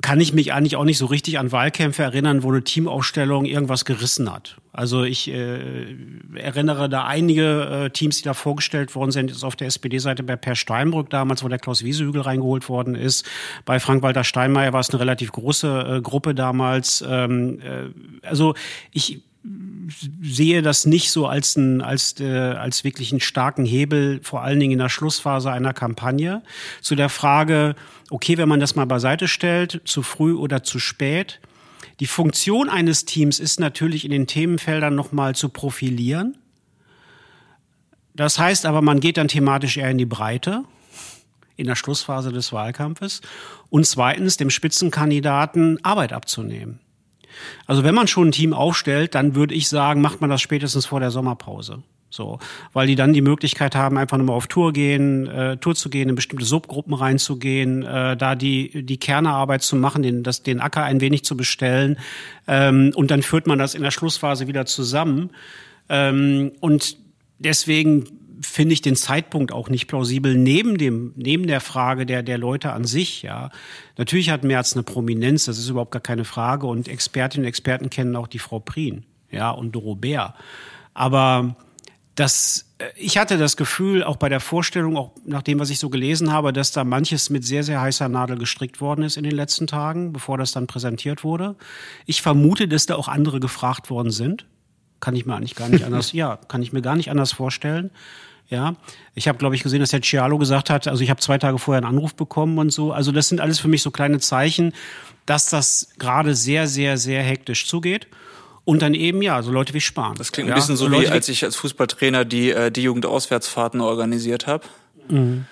kann 0.00 0.20
ich 0.20 0.32
mich 0.32 0.52
eigentlich 0.52 0.74
auch 0.74 0.82
nicht 0.82 0.98
so 0.98 1.06
richtig 1.06 1.38
an 1.38 1.52
Wahlkämpfe 1.52 2.02
erinnern, 2.02 2.42
wo 2.42 2.50
eine 2.50 2.64
Teamaufstellung 2.64 3.44
irgendwas 3.44 3.84
gerissen 3.84 4.32
hat. 4.32 4.56
Also 4.72 5.04
ich 5.04 5.30
äh, 5.30 5.94
erinnere 6.34 6.88
da 6.88 7.04
einige 7.04 7.84
äh, 7.84 7.90
Teams, 7.90 8.16
die 8.16 8.24
da 8.24 8.34
vorgestellt 8.34 8.96
worden 8.96 9.12
sind, 9.12 9.30
ist 9.30 9.44
auf 9.44 9.54
der 9.54 9.68
SPD-Seite 9.68 10.24
bei 10.24 10.34
Per 10.34 10.56
Steinbrück 10.56 11.10
damals, 11.10 11.44
wo 11.44 11.48
der 11.48 11.60
Klaus 11.60 11.84
Wiesehügel 11.84 12.22
reingeholt 12.22 12.68
worden 12.68 12.96
ist. 12.96 13.24
Bei 13.66 13.78
Frank-Walter 13.78 14.24
Steinmeier 14.24 14.72
war 14.72 14.80
es 14.80 14.90
eine 14.90 14.98
relativ 14.98 15.30
große 15.30 15.98
äh, 15.98 16.00
Gruppe 16.00 16.34
damals. 16.34 17.04
Ähm, 17.06 17.60
äh, 17.60 18.26
also 18.26 18.56
ich 18.90 19.22
sehe 20.22 20.62
das 20.62 20.86
nicht 20.86 21.10
so 21.10 21.26
als, 21.26 21.56
ein, 21.56 21.80
als, 21.80 22.20
äh, 22.20 22.26
als 22.26 22.84
wirklich 22.84 23.12
einen 23.12 23.20
starken 23.20 23.64
Hebel, 23.64 24.20
vor 24.22 24.42
allen 24.42 24.60
Dingen 24.60 24.72
in 24.72 24.78
der 24.78 24.88
Schlussphase 24.88 25.50
einer 25.50 25.72
Kampagne. 25.72 26.42
Zu 26.80 26.94
der 26.94 27.08
Frage, 27.08 27.74
okay, 28.10 28.38
wenn 28.38 28.48
man 28.48 28.60
das 28.60 28.76
mal 28.76 28.86
beiseite 28.86 29.28
stellt, 29.28 29.82
zu 29.84 30.02
früh 30.02 30.34
oder 30.34 30.62
zu 30.62 30.78
spät. 30.78 31.40
Die 32.00 32.06
Funktion 32.06 32.68
eines 32.68 33.04
Teams 33.04 33.38
ist 33.40 33.60
natürlich 33.60 34.04
in 34.04 34.10
den 34.10 34.26
Themenfeldern 34.26 34.94
nochmal 34.94 35.34
zu 35.34 35.48
profilieren. 35.48 36.36
Das 38.14 38.38
heißt 38.38 38.66
aber, 38.66 38.82
man 38.82 39.00
geht 39.00 39.16
dann 39.16 39.28
thematisch 39.28 39.76
eher 39.76 39.90
in 39.90 39.98
die 39.98 40.06
Breite 40.06 40.64
in 41.56 41.66
der 41.66 41.76
Schlussphase 41.76 42.32
des 42.32 42.52
Wahlkampfes 42.52 43.20
und 43.70 43.86
zweitens 43.86 44.36
dem 44.36 44.50
Spitzenkandidaten 44.50 45.82
Arbeit 45.84 46.12
abzunehmen. 46.12 46.80
Also 47.66 47.84
wenn 47.84 47.94
man 47.94 48.08
schon 48.08 48.28
ein 48.28 48.32
Team 48.32 48.52
aufstellt, 48.54 49.14
dann 49.14 49.34
würde 49.34 49.54
ich 49.54 49.68
sagen, 49.68 50.00
macht 50.00 50.20
man 50.20 50.30
das 50.30 50.40
spätestens 50.40 50.86
vor 50.86 51.00
der 51.00 51.10
Sommerpause. 51.10 51.82
So, 52.12 52.38
weil 52.74 52.86
die 52.86 52.94
dann 52.94 53.14
die 53.14 53.22
Möglichkeit 53.22 53.74
haben, 53.74 53.96
einfach 53.96 54.18
nochmal 54.18 54.36
auf 54.36 54.46
Tour 54.46 54.74
gehen, 54.74 55.26
äh, 55.28 55.56
Tour 55.56 55.74
zu 55.74 55.88
gehen, 55.88 56.10
in 56.10 56.14
bestimmte 56.14 56.44
Subgruppen 56.44 56.92
reinzugehen, 56.92 57.84
äh, 57.84 58.18
da 58.18 58.34
die 58.34 58.84
die 58.84 58.98
Kernearbeit 58.98 59.62
zu 59.62 59.76
machen, 59.76 60.02
den 60.02 60.22
das 60.22 60.42
den 60.42 60.60
Acker 60.60 60.84
ein 60.84 61.00
wenig 61.00 61.24
zu 61.24 61.38
bestellen. 61.38 61.98
Ähm, 62.46 62.92
und 62.94 63.10
dann 63.10 63.22
führt 63.22 63.46
man 63.46 63.58
das 63.58 63.74
in 63.74 63.82
der 63.82 63.90
Schlussphase 63.90 64.46
wieder 64.46 64.66
zusammen. 64.66 65.30
Ähm, 65.88 66.52
und 66.60 66.98
deswegen 67.38 68.04
finde 68.42 68.72
ich 68.74 68.82
den 68.82 68.96
Zeitpunkt 68.96 69.52
auch 69.52 69.68
nicht 69.68 69.86
plausibel 69.86 70.36
neben 70.36 70.78
dem 70.78 71.12
neben 71.16 71.46
der 71.46 71.60
Frage 71.60 72.06
der 72.06 72.22
der 72.22 72.38
Leute 72.38 72.72
an 72.72 72.84
sich 72.84 73.22
ja. 73.22 73.50
Natürlich 73.96 74.30
hat 74.30 74.44
Merz 74.44 74.74
eine 74.74 74.82
Prominenz 74.82 75.44
das 75.44 75.58
ist 75.58 75.68
überhaupt 75.68 75.92
gar 75.92 76.02
keine 76.02 76.24
Frage 76.24 76.66
und 76.66 76.88
Expertinnen 76.88 77.44
und 77.44 77.48
Experten 77.48 77.90
kennen 77.90 78.16
auch 78.16 78.26
die 78.26 78.38
Frau 78.38 78.58
Prien 78.58 79.04
ja 79.30 79.50
und 79.50 79.72
Doro 79.72 79.94
Bär. 79.94 80.34
Aber 80.94 81.56
das 82.14 82.74
äh, 82.78 82.86
ich 82.96 83.16
hatte 83.16 83.38
das 83.38 83.56
Gefühl 83.56 84.02
auch 84.02 84.16
bei 84.16 84.28
der 84.28 84.40
Vorstellung 84.40 84.96
auch 84.96 85.12
nach 85.24 85.42
dem 85.42 85.58
was 85.58 85.70
ich 85.70 85.78
so 85.78 85.88
gelesen 85.88 86.32
habe 86.32 86.52
dass 86.52 86.72
da 86.72 86.84
manches 86.84 87.30
mit 87.30 87.44
sehr 87.44 87.62
sehr 87.62 87.80
heißer 87.80 88.08
Nadel 88.08 88.38
gestrickt 88.38 88.80
worden 88.80 89.02
ist 89.04 89.16
in 89.16 89.24
den 89.24 89.34
letzten 89.34 89.66
Tagen 89.66 90.12
bevor 90.12 90.36
das 90.36 90.52
dann 90.52 90.66
präsentiert 90.66 91.22
wurde. 91.22 91.56
Ich 92.06 92.22
vermute 92.22 92.66
dass 92.66 92.86
da 92.86 92.96
auch 92.96 93.08
andere 93.08 93.40
gefragt 93.40 93.88
worden 93.88 94.10
sind. 94.10 94.46
Kann 95.00 95.16
ich 95.16 95.26
mir 95.26 95.34
eigentlich 95.34 95.54
gar 95.54 95.68
nicht 95.68 95.84
anders 95.86 96.12
ja 96.12 96.36
kann 96.48 96.62
ich 96.62 96.72
mir 96.72 96.82
gar 96.82 96.96
nicht 96.96 97.10
anders 97.10 97.32
vorstellen 97.32 97.90
ja, 98.52 98.76
ich 99.14 99.28
habe, 99.28 99.38
glaube 99.38 99.54
ich, 99.54 99.62
gesehen, 99.62 99.80
dass 99.80 99.90
der 99.90 100.02
Cialo 100.02 100.36
gesagt 100.38 100.68
hat, 100.70 100.86
also 100.86 101.02
ich 101.02 101.10
habe 101.10 101.20
zwei 101.20 101.38
Tage 101.38 101.58
vorher 101.58 101.78
einen 101.78 101.96
Anruf 101.96 102.14
bekommen 102.14 102.58
und 102.58 102.70
so. 102.70 102.92
Also 102.92 103.10
das 103.10 103.28
sind 103.28 103.40
alles 103.40 103.58
für 103.58 103.68
mich 103.68 103.82
so 103.82 103.90
kleine 103.90 104.20
Zeichen, 104.20 104.74
dass 105.24 105.48
das 105.48 105.88
gerade 105.98 106.34
sehr, 106.34 106.66
sehr, 106.66 106.98
sehr 106.98 107.22
hektisch 107.22 107.66
zugeht. 107.66 108.06
Und 108.64 108.82
dann 108.82 108.94
eben, 108.94 109.22
ja, 109.22 109.42
so 109.42 109.50
Leute 109.50 109.74
wie 109.74 109.80
Spahn. 109.80 110.14
Das 110.14 110.30
klingt 110.30 110.48
ja, 110.48 110.54
ein 110.54 110.60
bisschen 110.60 110.76
so, 110.76 110.90
wie 110.92 111.08
als 111.08 111.28
ich 111.28 111.42
als 111.42 111.56
Fußballtrainer 111.56 112.24
die, 112.24 112.50
äh, 112.50 112.70
die 112.70 112.82
Jugendauswärtsfahrten 112.82 113.80
organisiert 113.80 114.46
habe. 114.46 114.64
Mhm. 115.08 115.46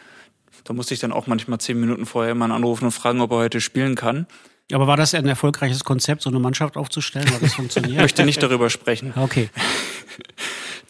Da 0.63 0.75
musste 0.75 0.95
ich 0.95 1.01
dann 1.01 1.11
auch 1.11 1.27
manchmal 1.27 1.59
zehn 1.59 1.81
Minuten 1.81 2.07
vorher 2.07 2.35
mal 2.37 2.53
anrufen 2.53 2.85
und 2.85 2.93
fragen, 2.93 3.21
ob 3.21 3.33
er 3.33 3.39
heute 3.39 3.61
spielen 3.61 3.97
kann. 3.97 4.27
Aber 4.73 4.87
war 4.87 4.97
das 4.97 5.15
ein 5.15 5.27
erfolgreiches 5.27 5.83
Konzept, 5.83 6.23
so 6.23 6.31
eine 6.31 6.39
Mannschaft 6.39 6.77
aufzustellen? 6.77 7.29
Hat 7.33 7.43
das 7.43 7.55
funktioniert? 7.57 7.95
Ich 7.95 8.01
möchte 8.01 8.25
nicht 8.25 8.41
darüber 8.43 8.71
sprechen. 8.71 9.13
Okay. 9.17 9.49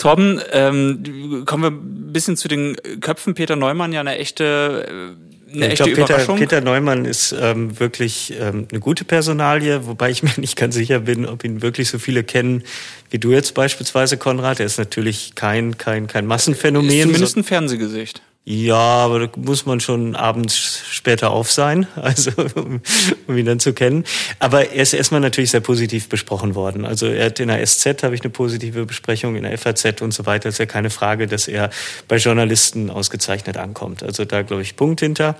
Torben, 0.01 0.41
ähm, 0.51 1.45
kommen 1.45 1.63
wir 1.63 1.71
ein 1.71 2.13
bisschen 2.13 2.39
zu 2.39 2.49
den 2.49 2.75
Köpfen. 3.01 3.35
Peter 3.35 3.55
Neumann 3.55 3.93
ja 3.93 4.01
eine 4.01 4.17
echte, 4.17 4.89
äh, 4.89 5.40
eine 5.53 5.67
ich 5.67 5.73
echte 5.73 5.93
glaub, 5.93 6.09
Überraschung. 6.09 6.39
Peter, 6.39 6.57
Peter 6.57 6.65
Neumann 6.65 7.05
ist 7.05 7.35
ähm, 7.39 7.79
wirklich 7.79 8.35
ähm, 8.39 8.67
eine 8.71 8.81
gute 8.81 9.05
Personalie, 9.05 9.87
wobei 9.87 10.11
ich 10.11 10.23
mir 10.25 10.33
nicht 10.37 10.57
ganz 10.57 10.75
sicher 10.75 11.01
bin, 11.01 11.27
ob 11.27 11.45
ihn 11.45 11.63
wirklich 11.63 11.89
so 11.89 11.99
viele 11.99 12.25
kennen, 12.25 12.65
wie 13.11 13.19
du 13.19 13.33
jetzt 13.33 13.55
beispielsweise, 13.55 14.17
Konrad. 14.17 14.61
Er 14.61 14.67
ist 14.67 14.79
natürlich 14.79 15.35
kein, 15.35 15.79
kein, 15.79 16.07
kein 16.07 16.27
Massenphänomen. 16.27 16.91
Ist 16.91 17.03
zumindest 17.03 17.37
ein 17.37 17.45
Fernsehgesicht. 17.45 18.23
Ja, 18.45 18.75
aber 18.77 19.27
da 19.27 19.29
muss 19.37 19.67
man 19.67 19.81
schon 19.81 20.17
abends 20.17 20.83
später 20.91 21.31
auf 21.31 21.53
sein, 21.53 21.87
also 21.95 22.33
um, 22.55 22.81
um 23.27 23.37
ihn 23.37 23.47
dann 23.47 23.61
zu 23.61 23.75
kennen. 23.75 24.05
Aber 24.39 24.71
er 24.71 24.83
ist 24.83 24.95
erstmal 24.95 25.21
natürlich 25.21 25.51
sehr 25.51 25.61
positiv 25.61 26.09
besprochen 26.09 26.55
worden. 26.55 26.87
Also 26.87 27.07
er 27.07 27.27
hat 27.27 27.39
in 27.39 27.49
der 27.49 27.65
SZ 27.65 28.03
habe 28.03 28.15
ich 28.15 28.23
eine 28.23 28.31
positive 28.31 28.87
Besprechung, 28.87 29.37
in 29.37 29.43
der 29.43 29.57
FAZ 29.59 30.01
und 30.01 30.13
so 30.13 30.25
weiter. 30.25 30.49
ist 30.49 30.59
ja 30.59 30.67
keine 30.67 30.91
Frage, 30.91 31.27
dass 31.27 31.49
er 31.49 31.71
bei 32.09 32.17
Journalisten 32.17 32.89
ausgezeichnet 32.89 33.59
ankommt. 33.59 34.03
Also 34.03 34.25
da 34.25 34.43
glaube 34.43 34.63
ich 34.63 34.75
Punkt 34.75 35.01
hinter. 35.01 35.37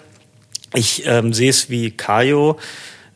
Ich 0.75 1.05
ähm, 1.07 1.33
sehe 1.33 1.51
es 1.51 1.71
wie 1.71 1.91
Kajo. 1.91 2.59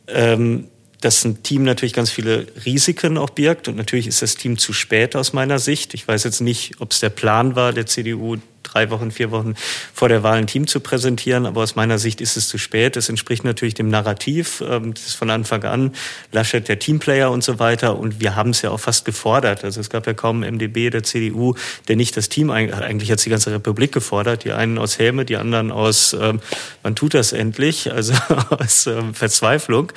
Ähm, 0.07 0.67
dass 1.05 1.23
ein 1.23 1.43
Team 1.43 1.61
natürlich 1.63 1.93
ganz 1.93 2.09
viele 2.09 2.47
Risiken 2.65 3.19
auch 3.19 3.29
birgt. 3.29 3.67
Und 3.67 3.77
natürlich 3.77 4.07
ist 4.07 4.23
das 4.23 4.35
Team 4.35 4.57
zu 4.57 4.73
spät 4.73 5.15
aus 5.15 5.33
meiner 5.33 5.59
Sicht. 5.59 5.93
Ich 5.93 6.07
weiß 6.07 6.23
jetzt 6.23 6.41
nicht, 6.41 6.81
ob 6.81 6.93
es 6.93 6.99
der 6.99 7.11
Plan 7.11 7.55
war, 7.55 7.73
der 7.73 7.85
CDU 7.85 8.37
drei 8.63 8.89
Wochen, 8.89 9.11
vier 9.11 9.29
Wochen 9.29 9.53
vor 9.93 10.09
der 10.09 10.23
Wahl 10.23 10.39
ein 10.39 10.47
Team 10.47 10.65
zu 10.65 10.79
präsentieren. 10.79 11.45
Aber 11.45 11.61
aus 11.61 11.75
meiner 11.75 11.99
Sicht 11.99 12.21
ist 12.21 12.37
es 12.37 12.47
zu 12.47 12.57
spät. 12.57 12.97
Es 12.97 13.07
entspricht 13.07 13.43
natürlich 13.43 13.75
dem 13.75 13.87
Narrativ. 13.87 14.63
Ähm, 14.67 14.95
das 14.95 15.05
ist 15.05 15.13
von 15.13 15.29
Anfang 15.29 15.63
an 15.63 15.91
Laschet 16.31 16.67
der 16.67 16.79
Teamplayer 16.79 17.29
und 17.29 17.43
so 17.43 17.59
weiter. 17.59 17.99
Und 17.99 18.19
wir 18.19 18.35
haben 18.35 18.49
es 18.49 18.63
ja 18.63 18.71
auch 18.71 18.79
fast 18.79 19.05
gefordert. 19.05 19.63
Also 19.63 19.79
es 19.79 19.91
gab 19.91 20.07
ja 20.07 20.15
kaum 20.15 20.39
MDB 20.39 20.89
der 20.89 21.03
CDU, 21.03 21.53
der 21.87 21.97
nicht 21.97 22.17
das 22.17 22.29
Team, 22.29 22.49
eigentlich 22.49 23.11
hat 23.11 23.23
die 23.23 23.29
ganze 23.29 23.51
Republik 23.51 23.91
gefordert. 23.91 24.43
Die 24.43 24.53
einen 24.53 24.79
aus 24.79 24.97
Helme, 24.97 25.23
die 25.23 25.37
anderen 25.37 25.71
aus, 25.71 26.13
ähm, 26.19 26.41
wann 26.81 26.95
tut 26.95 27.13
das 27.13 27.31
endlich? 27.31 27.91
Also 27.91 28.13
aus 28.49 28.87
ähm, 28.87 29.13
Verzweiflung. 29.13 29.91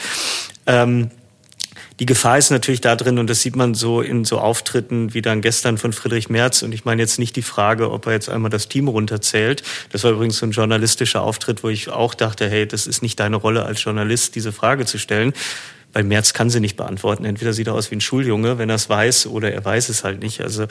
Ähm, 0.68 1.10
die 1.98 2.06
Gefahr 2.06 2.38
ist 2.38 2.50
natürlich 2.50 2.80
da 2.80 2.94
drin, 2.94 3.18
und 3.18 3.28
das 3.28 3.42
sieht 3.42 3.56
man 3.56 3.74
so 3.74 4.00
in 4.00 4.24
so 4.24 4.38
Auftritten 4.38 5.14
wie 5.14 5.22
dann 5.22 5.40
gestern 5.40 5.78
von 5.78 5.92
Friedrich 5.92 6.30
Merz. 6.30 6.62
Und 6.62 6.72
ich 6.72 6.84
meine 6.84 7.02
jetzt 7.02 7.18
nicht 7.18 7.34
die 7.34 7.42
Frage, 7.42 7.90
ob 7.90 8.06
er 8.06 8.12
jetzt 8.12 8.28
einmal 8.28 8.50
das 8.50 8.68
Team 8.68 8.86
runterzählt. 8.86 9.64
Das 9.90 10.04
war 10.04 10.12
übrigens 10.12 10.38
so 10.38 10.46
ein 10.46 10.52
journalistischer 10.52 11.22
Auftritt, 11.22 11.64
wo 11.64 11.68
ich 11.68 11.88
auch 11.88 12.14
dachte, 12.14 12.48
hey, 12.48 12.68
das 12.68 12.86
ist 12.86 13.02
nicht 13.02 13.18
deine 13.18 13.36
Rolle 13.36 13.64
als 13.64 13.82
Journalist, 13.82 14.36
diese 14.36 14.52
Frage 14.52 14.86
zu 14.86 14.98
stellen 14.98 15.32
weil 15.92 16.04
Merz 16.04 16.32
kann 16.32 16.50
sie 16.50 16.60
nicht 16.60 16.76
beantworten. 16.76 17.24
Entweder 17.24 17.52
sieht 17.52 17.66
er 17.66 17.74
aus 17.74 17.90
wie 17.90 17.96
ein 17.96 18.00
Schuljunge, 18.00 18.58
wenn 18.58 18.68
er 18.68 18.76
es 18.76 18.88
weiß, 18.88 19.26
oder 19.26 19.52
er 19.52 19.64
weiß 19.64 19.88
es 19.88 20.04
halt 20.04 20.20
nicht. 20.20 20.40
Also 20.40 20.66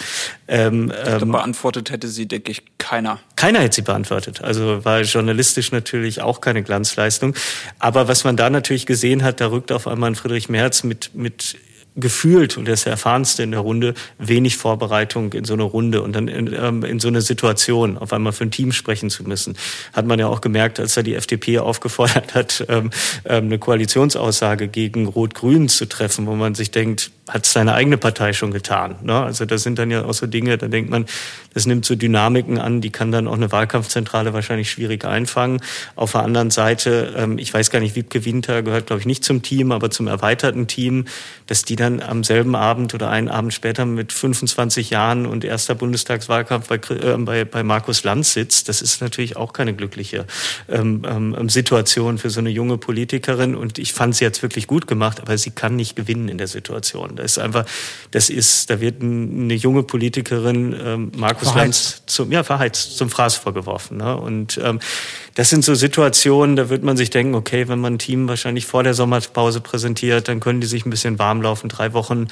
ähm, 0.48 0.92
ähm, 1.06 1.32
beantwortet 1.32 1.92
hätte 1.92 2.08
sie, 2.08 2.28
denke 2.28 2.52
ich, 2.52 2.64
keiner. 2.78 3.20
Keiner 3.36 3.60
hätte 3.60 3.76
sie 3.76 3.82
beantwortet. 3.82 4.42
Also 4.42 4.86
war 4.86 5.02
journalistisch 5.02 5.72
natürlich 5.72 6.22
auch 6.22 6.42
keine 6.42 6.64
Glanzleistung. 6.64 7.36
Aber 7.80 8.08
was 8.08 8.24
man 8.24 8.38
da 8.38 8.50
natürlich 8.50 8.86
gesehen 8.86 9.24
hat, 9.24 9.42
da 9.42 9.48
rückt 9.48 9.72
auf 9.72 9.88
einmal 9.88 10.12
ein 10.12 10.16
Friedrich 10.16 10.50
Merz 10.50 10.84
mit 10.84 11.12
mit 11.14 11.58
gefühlt, 11.98 12.58
und 12.58 12.68
er 12.68 12.76
ist 12.76 12.86
der 12.86 12.92
erfahrenste 12.92 13.44
in 13.44 13.52
der 13.52 13.60
Runde, 13.60 13.94
wenig 14.20 14.56
Vorbereitung 14.56 15.34
in 15.34 15.44
so 15.44 15.54
eine 15.54 15.64
Runde 15.64 16.02
und 16.02 16.14
dann 16.14 16.28
in, 16.28 16.54
ähm, 16.54 16.84
in 16.84 17.00
so 17.00 17.08
eine 17.08 17.22
Situation, 17.22 17.98
auf 17.98 18.14
einmal 18.14 18.32
für 18.32 18.46
ein 18.46 18.52
Team 18.52 18.72
sprechen 18.72 19.10
zu 19.10 19.24
müssen. 19.24 19.58
Hat 19.94 20.06
man 20.06 20.20
ja 20.20 20.28
auch 20.28 20.42
gemerkt, 20.42 20.80
als 20.80 20.96
er 20.96 21.04
die 21.04 21.16
FDP 21.16 21.60
aufgefordert 21.60 22.36
hat, 22.36 22.66
ähm, 22.70 22.92
ähm, 23.26 23.46
eine 23.46 23.60
Koalitionsaussage 23.60 24.68
gegen 24.68 25.08
Rot-Grün 25.08 25.68
zu 25.70 25.88
treffen, 25.88 26.28
wo 26.28 26.36
man 26.36 26.56
sich 26.56 26.72
denkt, 26.72 27.12
hat 27.28 27.46
seine 27.46 27.74
eigene 27.74 27.98
Partei 27.98 28.34
schon 28.34 28.52
getan. 28.52 28.96
Ne? 29.02 29.14
Also 29.14 29.46
das 29.46 29.64
sind 29.64 29.78
dann 29.80 29.92
ja 29.92 30.06
auch 30.06 30.14
so 30.14 30.28
Dinge, 30.28 30.58
da 30.58 30.68
denkt 30.68 30.90
man, 30.90 31.06
das 31.54 31.66
nimmt 31.66 31.86
so 31.86 31.96
Dynamiken 31.96 32.58
an, 32.58 32.82
die 32.82 32.90
kann 32.90 33.12
dann 33.12 33.28
auch 33.28 33.34
eine 33.34 33.52
Wahlkampfzentrale 33.52 34.34
wahrscheinlich 34.34 34.72
schwierig 34.72 35.04
einfangen. 35.06 35.60
Auf 35.96 36.14
der 36.14 36.24
anderen 36.24 36.52
Seite, 36.52 37.14
ähm, 37.18 37.38
ich 37.38 37.54
weiß 37.54 37.70
gar 37.70 37.80
nicht, 37.80 37.96
Wiebke 37.96 38.24
Winter 38.26 38.64
gehört, 38.64 38.88
glaube 38.88 39.02
ich, 39.02 39.06
nicht 39.06 39.26
zum 39.26 39.42
Team, 39.42 39.72
aber 39.72 39.92
zum 39.92 40.08
erweiterten 40.08 40.68
Team, 40.68 41.06
dass 41.48 41.64
die 41.64 41.76
dann 41.76 42.02
am 42.02 42.24
selben 42.24 42.56
Abend 42.56 42.94
oder 42.94 43.10
einen 43.10 43.28
Abend 43.28 43.54
später 43.54 43.86
mit 43.86 44.14
25 44.14 44.90
Jahren 44.90 45.26
und 45.26 45.44
erster 45.44 45.76
Bundestagswahlkampf 45.76 46.68
bei, 46.68 46.76
äh, 46.96 47.18
bei, 47.18 47.44
bei 47.44 47.64
Markus 47.64 48.04
Lanz 48.04 48.34
sitzt, 48.34 48.70
das 48.70 48.82
ist 48.82 49.02
natürlich 49.02 49.36
auch 49.36 49.52
keine 49.52 49.74
glückliche 49.74 50.26
ähm, 50.70 51.02
ähm, 51.06 51.50
Situation 51.50 52.20
für 52.20 52.30
so 52.30 52.40
eine 52.40 52.50
junge 52.50 52.78
Politikerin. 52.78 53.56
Und 53.56 53.80
ich 53.80 53.94
fand 53.94 54.16
sie 54.16 54.24
jetzt 54.24 54.42
wirklich 54.44 54.68
gut 54.68 54.88
gemacht, 54.88 55.20
aber 55.20 55.38
sie 55.38 55.52
kann 55.52 55.76
nicht 55.76 55.96
gewinnen 55.96 56.30
in 56.30 56.38
der 56.38 56.48
Situation. 56.48 57.17
Das 57.18 57.34
ist 57.34 57.38
einfach, 57.40 57.66
das 58.12 58.30
ist, 58.30 58.70
da 58.70 58.80
wird 58.80 59.02
eine 59.02 59.54
junge 59.54 59.84
Politikerin, 59.84 60.76
ähm, 60.82 61.12
Markus 61.18 61.54
Lanz, 61.54 62.04
zum, 62.06 62.32
ja, 62.32 62.44
verheizt, 62.44 62.98
zum 62.98 63.10
Fraß 63.10 63.36
vorgeworfen. 63.36 63.98
Ne? 63.98 64.16
Und 64.16 64.60
ähm, 64.64 64.80
das 65.36 65.50
sind 65.50 65.64
so 65.64 65.76
Situationen, 65.76 66.56
da 66.56 66.70
wird 66.70 66.84
man 66.84 66.98
sich 66.98 67.10
denken, 67.10 67.36
okay, 67.36 67.68
wenn 67.68 67.80
man 67.80 67.96
ein 67.96 68.00
Team 68.00 68.28
wahrscheinlich 68.28 68.66
vor 68.66 68.84
der 68.84 68.94
Sommerpause 68.94 69.62
präsentiert, 69.62 70.28
dann 70.28 70.40
können 70.40 70.62
die 70.62 70.68
sich 70.68 70.86
ein 70.86 70.90
bisschen 70.90 71.20
warm 71.20 71.42
laufen, 71.42 71.70
drei 71.70 71.94
Wochen 71.94 72.28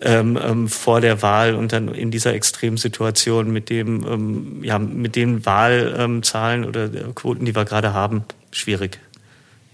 ähm, 0.00 0.38
ähm, 0.42 0.68
vor 0.68 1.00
der 1.00 1.22
Wahl 1.22 1.54
und 1.54 1.72
dann 1.72 1.88
in 1.88 2.10
dieser 2.10 2.34
Extremsituation 2.34 3.50
mit 3.50 3.70
dem, 3.70 4.06
ähm, 4.06 4.64
ja, 4.64 4.78
mit 4.78 5.16
den 5.16 5.44
Wahlzahlen 5.44 6.64
oder 6.64 6.88
Quoten, 7.14 7.44
die 7.44 7.54
wir 7.54 7.64
gerade 7.64 7.92
haben, 7.92 8.24
schwierig. 8.52 8.98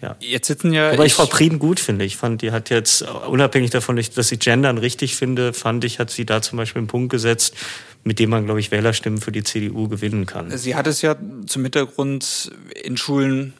Ja. 0.03 0.17
Jetzt 0.19 0.49
sitzen 0.49 0.73
ja. 0.73 0.91
Aber 0.91 1.05
ich, 1.05 1.12
ich 1.12 1.15
Frau 1.15 1.27
Prieden 1.27 1.61
gut 1.61 1.79
finde. 1.79 2.05
Ich 2.05 2.17
fand, 2.17 2.43
die 2.43 2.51
hat 2.51 2.71
jetzt, 2.71 3.03
unabhängig 3.03 3.71
davon, 3.71 3.97
dass 3.97 4.33
ich 4.33 4.41
Gendern 4.41 4.79
richtig 4.79 5.15
finde, 5.15 5.53
fand 5.53 5.85
ich, 5.85 6.01
hat 6.01 6.11
sie 6.11 6.27
da 6.27 6.43
zum 6.43 6.59
Beispiel 6.59 6.81
einen 6.81 6.88
Punkt 6.88 7.11
gesetzt, 7.11 7.55
mit 8.03 8.19
dem 8.19 8.31
man, 8.31 8.45
glaube 8.45 8.59
ich, 8.59 8.73
Wählerstimmen 8.73 9.21
für 9.21 9.31
die 9.31 9.45
CDU 9.45 9.88
gewinnen 9.88 10.27
kann. 10.27 10.57
Sie 10.59 10.75
hat 10.75 10.88
es 10.88 11.03
ja 11.03 11.17
zum 11.47 11.62
Hintergrund 11.62 12.51
in 12.83 12.97
Schulen 12.97 13.55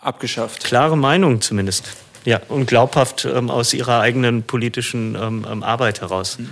abgeschafft. 0.00 0.62
Klare 0.64 0.96
Meinung 0.96 1.40
zumindest. 1.40 1.90
Ja, 2.24 2.40
und 2.48 2.66
glaubhaft 2.66 3.24
ähm, 3.24 3.50
aus 3.50 3.74
ihrer 3.74 4.00
eigenen 4.00 4.44
politischen 4.44 5.16
ähm, 5.20 5.44
ähm 5.50 5.64
Arbeit 5.64 6.00
heraus. 6.00 6.38
Mhm. 6.38 6.50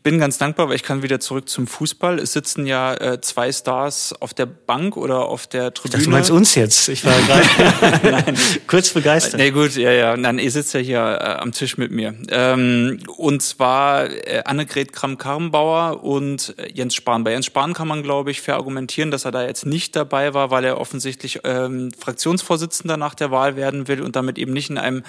Ich 0.00 0.04
bin 0.04 0.18
ganz 0.18 0.38
dankbar, 0.38 0.70
weil 0.70 0.76
ich 0.76 0.82
kann 0.82 1.02
wieder 1.02 1.20
zurück 1.20 1.46
zum 1.50 1.66
Fußball. 1.66 2.18
Es 2.20 2.32
sitzen 2.32 2.64
ja 2.64 2.94
äh, 2.94 3.20
zwei 3.20 3.52
Stars 3.52 4.14
auf 4.18 4.32
der 4.32 4.46
Bank 4.46 4.96
oder 4.96 5.26
auf 5.26 5.46
der 5.46 5.74
Tribüne. 5.74 5.92
Dachte, 5.92 6.04
du 6.04 6.10
meinst 6.10 6.30
uns 6.30 6.54
jetzt. 6.54 6.88
Ich 6.88 7.04
war 7.04 7.12
gerade 7.20 8.34
kurz 8.66 8.94
begeistert. 8.94 9.38
Nee, 9.38 9.50
gut, 9.50 9.76
ja, 9.76 9.90
ja. 9.90 10.16
Nein, 10.16 10.38
ihr 10.38 10.50
sitzt 10.50 10.72
ja 10.72 10.80
hier 10.80 11.00
äh, 11.00 11.34
am 11.34 11.52
Tisch 11.52 11.76
mit 11.76 11.90
mir. 11.90 12.14
Ähm, 12.30 13.00
und 13.18 13.42
zwar 13.42 14.08
äh, 14.08 14.40
Annegret 14.46 14.94
Kramp-Karrenbauer 14.94 16.02
und 16.02 16.54
äh, 16.56 16.72
Jens 16.72 16.94
Spahn. 16.94 17.22
Bei 17.22 17.32
Jens 17.32 17.44
Spahn 17.44 17.74
kann 17.74 17.86
man, 17.86 18.02
glaube 18.02 18.30
ich, 18.30 18.40
verargumentieren, 18.40 19.10
dass 19.10 19.26
er 19.26 19.32
da 19.32 19.44
jetzt 19.44 19.66
nicht 19.66 19.96
dabei 19.96 20.32
war, 20.32 20.50
weil 20.50 20.64
er 20.64 20.80
offensichtlich 20.80 21.40
ähm, 21.44 21.90
Fraktionsvorsitzender 21.92 22.96
nach 22.96 23.14
der 23.14 23.30
Wahl 23.30 23.54
werden 23.54 23.86
will 23.86 24.00
und 24.00 24.16
damit 24.16 24.38
eben 24.38 24.54
nicht 24.54 24.70
in 24.70 24.78
einem 24.78 25.02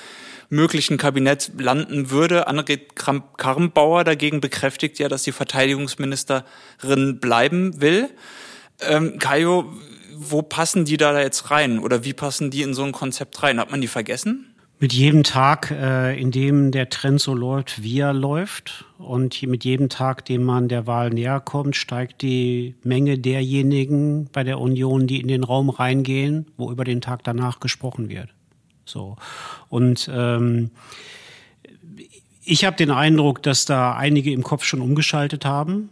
möglichen 0.49 0.97
Kabinett 0.97 1.51
landen 1.57 2.11
würde. 2.11 2.47
Annegret 2.47 2.97
Kramp-Karrenbauer 2.97 4.03
dagegen 4.03 4.41
bekräftigt 4.41 4.80
ja, 4.99 5.09
dass 5.09 5.23
die 5.23 5.31
Verteidigungsministerin 5.31 7.19
bleiben 7.19 7.81
will. 7.81 8.09
Ähm, 8.81 9.19
Kajo, 9.19 9.71
wo 10.15 10.41
passen 10.41 10.85
die 10.85 10.97
da 10.97 11.19
jetzt 11.19 11.51
rein 11.51 11.79
oder 11.79 12.03
wie 12.03 12.13
passen 12.13 12.51
die 12.51 12.61
in 12.61 12.73
so 12.73 12.83
ein 12.83 12.91
Konzept 12.91 13.41
rein? 13.43 13.59
Hat 13.59 13.71
man 13.71 13.81
die 13.81 13.87
vergessen? 13.87 14.51
Mit 14.79 14.93
jedem 14.93 15.21
Tag, 15.21 15.69
äh, 15.69 16.19
in 16.19 16.31
dem 16.31 16.71
der 16.71 16.89
Trend 16.89 17.21
so 17.21 17.35
läuft, 17.35 17.83
wie 17.83 17.99
er 17.99 18.13
läuft, 18.13 18.85
und 18.97 19.39
mit 19.43 19.63
jedem 19.63 19.89
Tag, 19.89 20.25
dem 20.25 20.43
man 20.43 20.69
der 20.69 20.87
Wahl 20.87 21.11
näher 21.11 21.39
kommt, 21.39 21.75
steigt 21.75 22.23
die 22.23 22.73
Menge 22.83 23.19
derjenigen 23.19 24.27
bei 24.31 24.43
der 24.43 24.59
Union, 24.59 25.05
die 25.05 25.21
in 25.21 25.27
den 25.27 25.43
Raum 25.43 25.69
reingehen, 25.69 26.47
wo 26.57 26.71
über 26.71 26.83
den 26.83 26.99
Tag 26.99 27.23
danach 27.23 27.59
gesprochen 27.59 28.09
wird. 28.09 28.29
So. 28.83 29.17
Und 29.69 30.09
ähm, 30.11 30.71
ich 32.43 32.65
habe 32.65 32.75
den 32.75 32.91
Eindruck, 32.91 33.43
dass 33.43 33.65
da 33.65 33.95
einige 33.95 34.31
im 34.31 34.43
Kopf 34.43 34.63
schon 34.63 34.81
umgeschaltet 34.81 35.45
haben. 35.45 35.89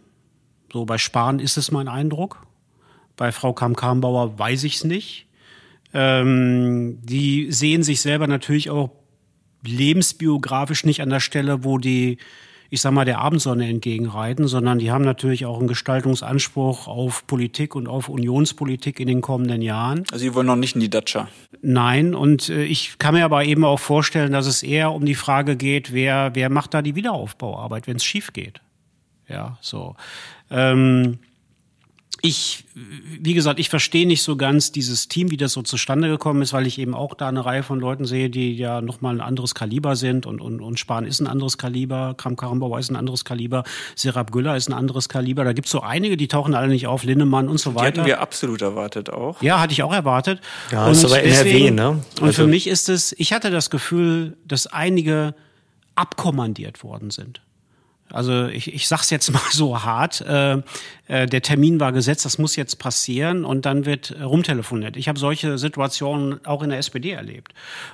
So 0.72 0.84
bei 0.84 0.98
Spahn 0.98 1.38
ist 1.38 1.56
es 1.56 1.70
mein 1.70 1.88
Eindruck. 1.88 2.46
Bei 3.16 3.32
Frau 3.32 3.52
Kamm-Karrenbauer 3.52 4.38
weiß 4.38 4.64
ich 4.64 4.76
es 4.76 4.84
nicht. 4.84 5.26
Ähm, 5.92 6.98
die 7.02 7.50
sehen 7.50 7.82
sich 7.82 8.00
selber 8.00 8.26
natürlich 8.26 8.70
auch 8.70 8.90
lebensbiografisch 9.64 10.84
nicht 10.84 11.02
an 11.02 11.10
der 11.10 11.20
Stelle, 11.20 11.64
wo 11.64 11.78
die 11.78 12.18
ich 12.72 12.80
sag 12.80 12.92
mal, 12.92 13.04
der 13.04 13.18
Abendsonne 13.18 13.68
entgegenreiten, 13.68 14.46
sondern 14.46 14.78
die 14.78 14.92
haben 14.92 15.04
natürlich 15.04 15.44
auch 15.44 15.58
einen 15.58 15.66
Gestaltungsanspruch 15.66 16.86
auf 16.86 17.26
Politik 17.26 17.74
und 17.74 17.88
auf 17.88 18.08
Unionspolitik 18.08 19.00
in 19.00 19.08
den 19.08 19.20
kommenden 19.20 19.60
Jahren. 19.60 20.04
Also 20.12 20.22
Sie 20.22 20.34
wollen 20.34 20.46
noch 20.46 20.56
nicht 20.56 20.76
in 20.76 20.80
die 20.80 20.88
Datscha? 20.88 21.28
Nein, 21.62 22.14
und 22.14 22.48
äh, 22.48 22.62
ich 22.62 22.98
kann 22.98 23.14
mir 23.14 23.24
aber 23.24 23.44
eben 23.44 23.64
auch 23.64 23.80
vorstellen, 23.80 24.32
dass 24.32 24.46
es 24.46 24.62
eher 24.62 24.92
um 24.92 25.04
die 25.04 25.16
Frage 25.16 25.56
geht, 25.56 25.92
wer, 25.92 26.30
wer 26.34 26.48
macht 26.48 26.72
da 26.72 26.80
die 26.80 26.94
Wiederaufbauarbeit, 26.94 27.88
wenn 27.88 27.96
es 27.96 28.04
schief 28.04 28.32
geht. 28.32 28.60
Ja, 29.28 29.58
so. 29.60 29.96
Ähm, 30.50 31.18
ich, 32.22 32.64
wie 32.74 33.34
gesagt, 33.34 33.58
ich 33.58 33.70
verstehe 33.70 34.06
nicht 34.06 34.22
so 34.22 34.36
ganz 34.36 34.72
dieses 34.72 35.08
Team, 35.08 35.30
wie 35.30 35.36
das 35.36 35.52
so 35.52 35.62
zustande 35.62 36.08
gekommen 36.08 36.42
ist, 36.42 36.52
weil 36.52 36.66
ich 36.66 36.78
eben 36.78 36.94
auch 36.94 37.14
da 37.14 37.28
eine 37.28 37.44
Reihe 37.44 37.62
von 37.62 37.80
Leuten 37.80 38.04
sehe, 38.04 38.30
die 38.30 38.54
ja 38.54 38.80
nochmal 38.80 39.14
ein 39.14 39.20
anderes 39.20 39.54
Kaliber 39.54 39.96
sind 39.96 40.26
und, 40.26 40.40
und, 40.40 40.60
und 40.60 40.78
Spahn 40.78 41.06
ist 41.06 41.20
ein 41.20 41.26
anderes 41.26 41.56
Kaliber, 41.56 42.14
Kram 42.16 42.36
Karrenbauer 42.36 42.78
ist 42.78 42.90
ein 42.90 42.96
anderes 42.96 43.24
Kaliber, 43.24 43.64
Serap 43.96 44.32
Güller 44.32 44.56
ist 44.56 44.68
ein 44.68 44.74
anderes 44.74 45.08
Kaliber. 45.08 45.44
Da 45.44 45.52
gibt's 45.52 45.70
so 45.70 45.80
einige, 45.80 46.16
die 46.16 46.28
tauchen 46.28 46.54
alle 46.54 46.68
nicht 46.68 46.86
auf, 46.86 47.04
Linnemann 47.04 47.48
und 47.48 47.58
so 47.58 47.74
weiter. 47.74 47.92
Die 47.92 47.98
hatten 48.00 48.06
wir 48.06 48.20
absolut 48.20 48.62
erwartet 48.62 49.10
auch. 49.10 49.40
Ja, 49.42 49.60
hatte 49.60 49.72
ich 49.72 49.82
auch 49.82 49.92
erwartet. 49.92 50.40
Ja, 50.70 50.86
und 50.86 50.92
ist 50.92 51.04
aber 51.04 51.22
NRW, 51.22 51.70
ne? 51.70 51.82
Also 51.82 51.96
und 51.96 52.16
für 52.16 52.24
also 52.24 52.46
mich 52.46 52.66
ist 52.66 52.88
es, 52.88 53.14
ich 53.18 53.32
hatte 53.32 53.50
das 53.50 53.70
Gefühl, 53.70 54.36
dass 54.44 54.66
einige 54.66 55.34
abkommandiert 55.94 56.82
worden 56.82 57.10
sind. 57.10 57.40
Also 58.12 58.46
ich, 58.46 58.72
ich 58.72 58.88
sage 58.88 59.02
es 59.02 59.10
jetzt 59.10 59.30
mal 59.32 59.40
so 59.50 59.82
hart, 59.82 60.20
äh, 60.22 60.58
äh, 61.08 61.26
der 61.26 61.42
Termin 61.42 61.80
war 61.80 61.92
gesetzt, 61.92 62.24
das 62.24 62.38
muss 62.38 62.56
jetzt 62.56 62.78
passieren 62.78 63.44
und 63.44 63.66
dann 63.66 63.84
wird 63.86 64.14
rumtelefoniert. 64.22 64.96
Ich 64.96 65.08
habe 65.08 65.18
solche 65.18 65.58
Situationen 65.58 66.44
auch 66.46 66.62
in 66.62 66.70
der 66.70 66.78
SPD 66.78 67.10
erlebt, 67.10 67.52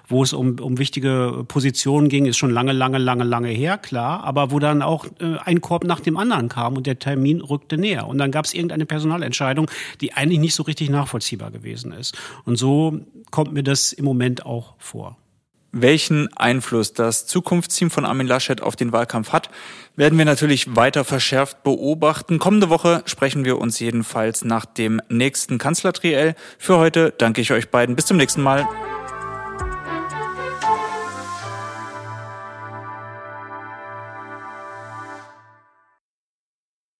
wo 0.09 0.23
es 0.23 0.33
um, 0.33 0.59
um 0.61 0.79
wichtige 0.79 1.45
Positionen 1.49 2.09
ging, 2.09 2.27
ist 2.27 2.37
schon 2.37 2.51
lange, 2.51 2.73
lange, 2.73 2.99
lange, 2.99 3.25
lange 3.25 3.49
her, 3.49 3.79
klar, 3.79 4.25
aber 4.25 4.51
wo 4.51 4.59
dann 4.59 4.83
auch 4.83 5.07
äh, 5.21 5.37
ein 5.45 5.61
Korb 5.61 5.85
nach 5.85 6.01
dem 6.01 6.17
anderen 6.17 6.49
kam 6.49 6.77
und 6.77 6.87
der 6.87 6.99
Termin 6.99 7.41
rückte 7.41 7.79
näher. 7.79 8.07
Und 8.07 8.19
dann 8.19 8.31
gab 8.31 8.45
es 8.45 8.55
irgendeine 8.55 8.87
Personalentscheidung, 8.87 9.71
die 10.01 10.13
eigentlich 10.13 10.41
nicht 10.41 10.55
so 10.55 10.63
richtig 10.63 10.91
nachvollziehbar 10.91 11.51
gewesen 11.51 11.93
ist. 11.93 12.17
Und 12.45 12.57
so 12.57 13.01
kommt 13.31 13.53
mir 13.53 13.63
das 13.63 13.93
im 13.93 14.05
Moment 14.05 14.45
auch 14.45 14.75
vor. 14.79 15.17
Welchen 15.73 16.35
Einfluss 16.37 16.93
das 16.93 17.27
Zukunftsteam 17.27 17.91
von 17.91 18.05
Armin 18.05 18.27
Laschet 18.27 18.63
auf 18.63 18.77
den 18.77 18.93
Wahlkampf 18.93 19.33
hat, 19.33 19.51
werden 19.95 20.17
wir 20.17 20.25
natürlich 20.25 20.75
weiter 20.75 21.05
verschärft 21.05 21.63
beobachten. 21.63 22.39
Kommende 22.39 22.71
Woche 22.71 23.03
sprechen 23.07 23.45
wir 23.45 23.59
uns 23.59 23.79
jedenfalls 23.79 24.45
nach 24.45 24.65
dem 24.65 25.01
nächsten 25.09 25.59
Kanzlertriell. 25.59 26.35
Für 26.59 26.79
heute 26.79 27.13
danke 27.17 27.41
ich 27.41 27.53
euch 27.53 27.71
beiden. 27.71 27.97
Bis 27.97 28.07
zum 28.07 28.17
nächsten 28.17 28.43
Mal. 28.43 28.67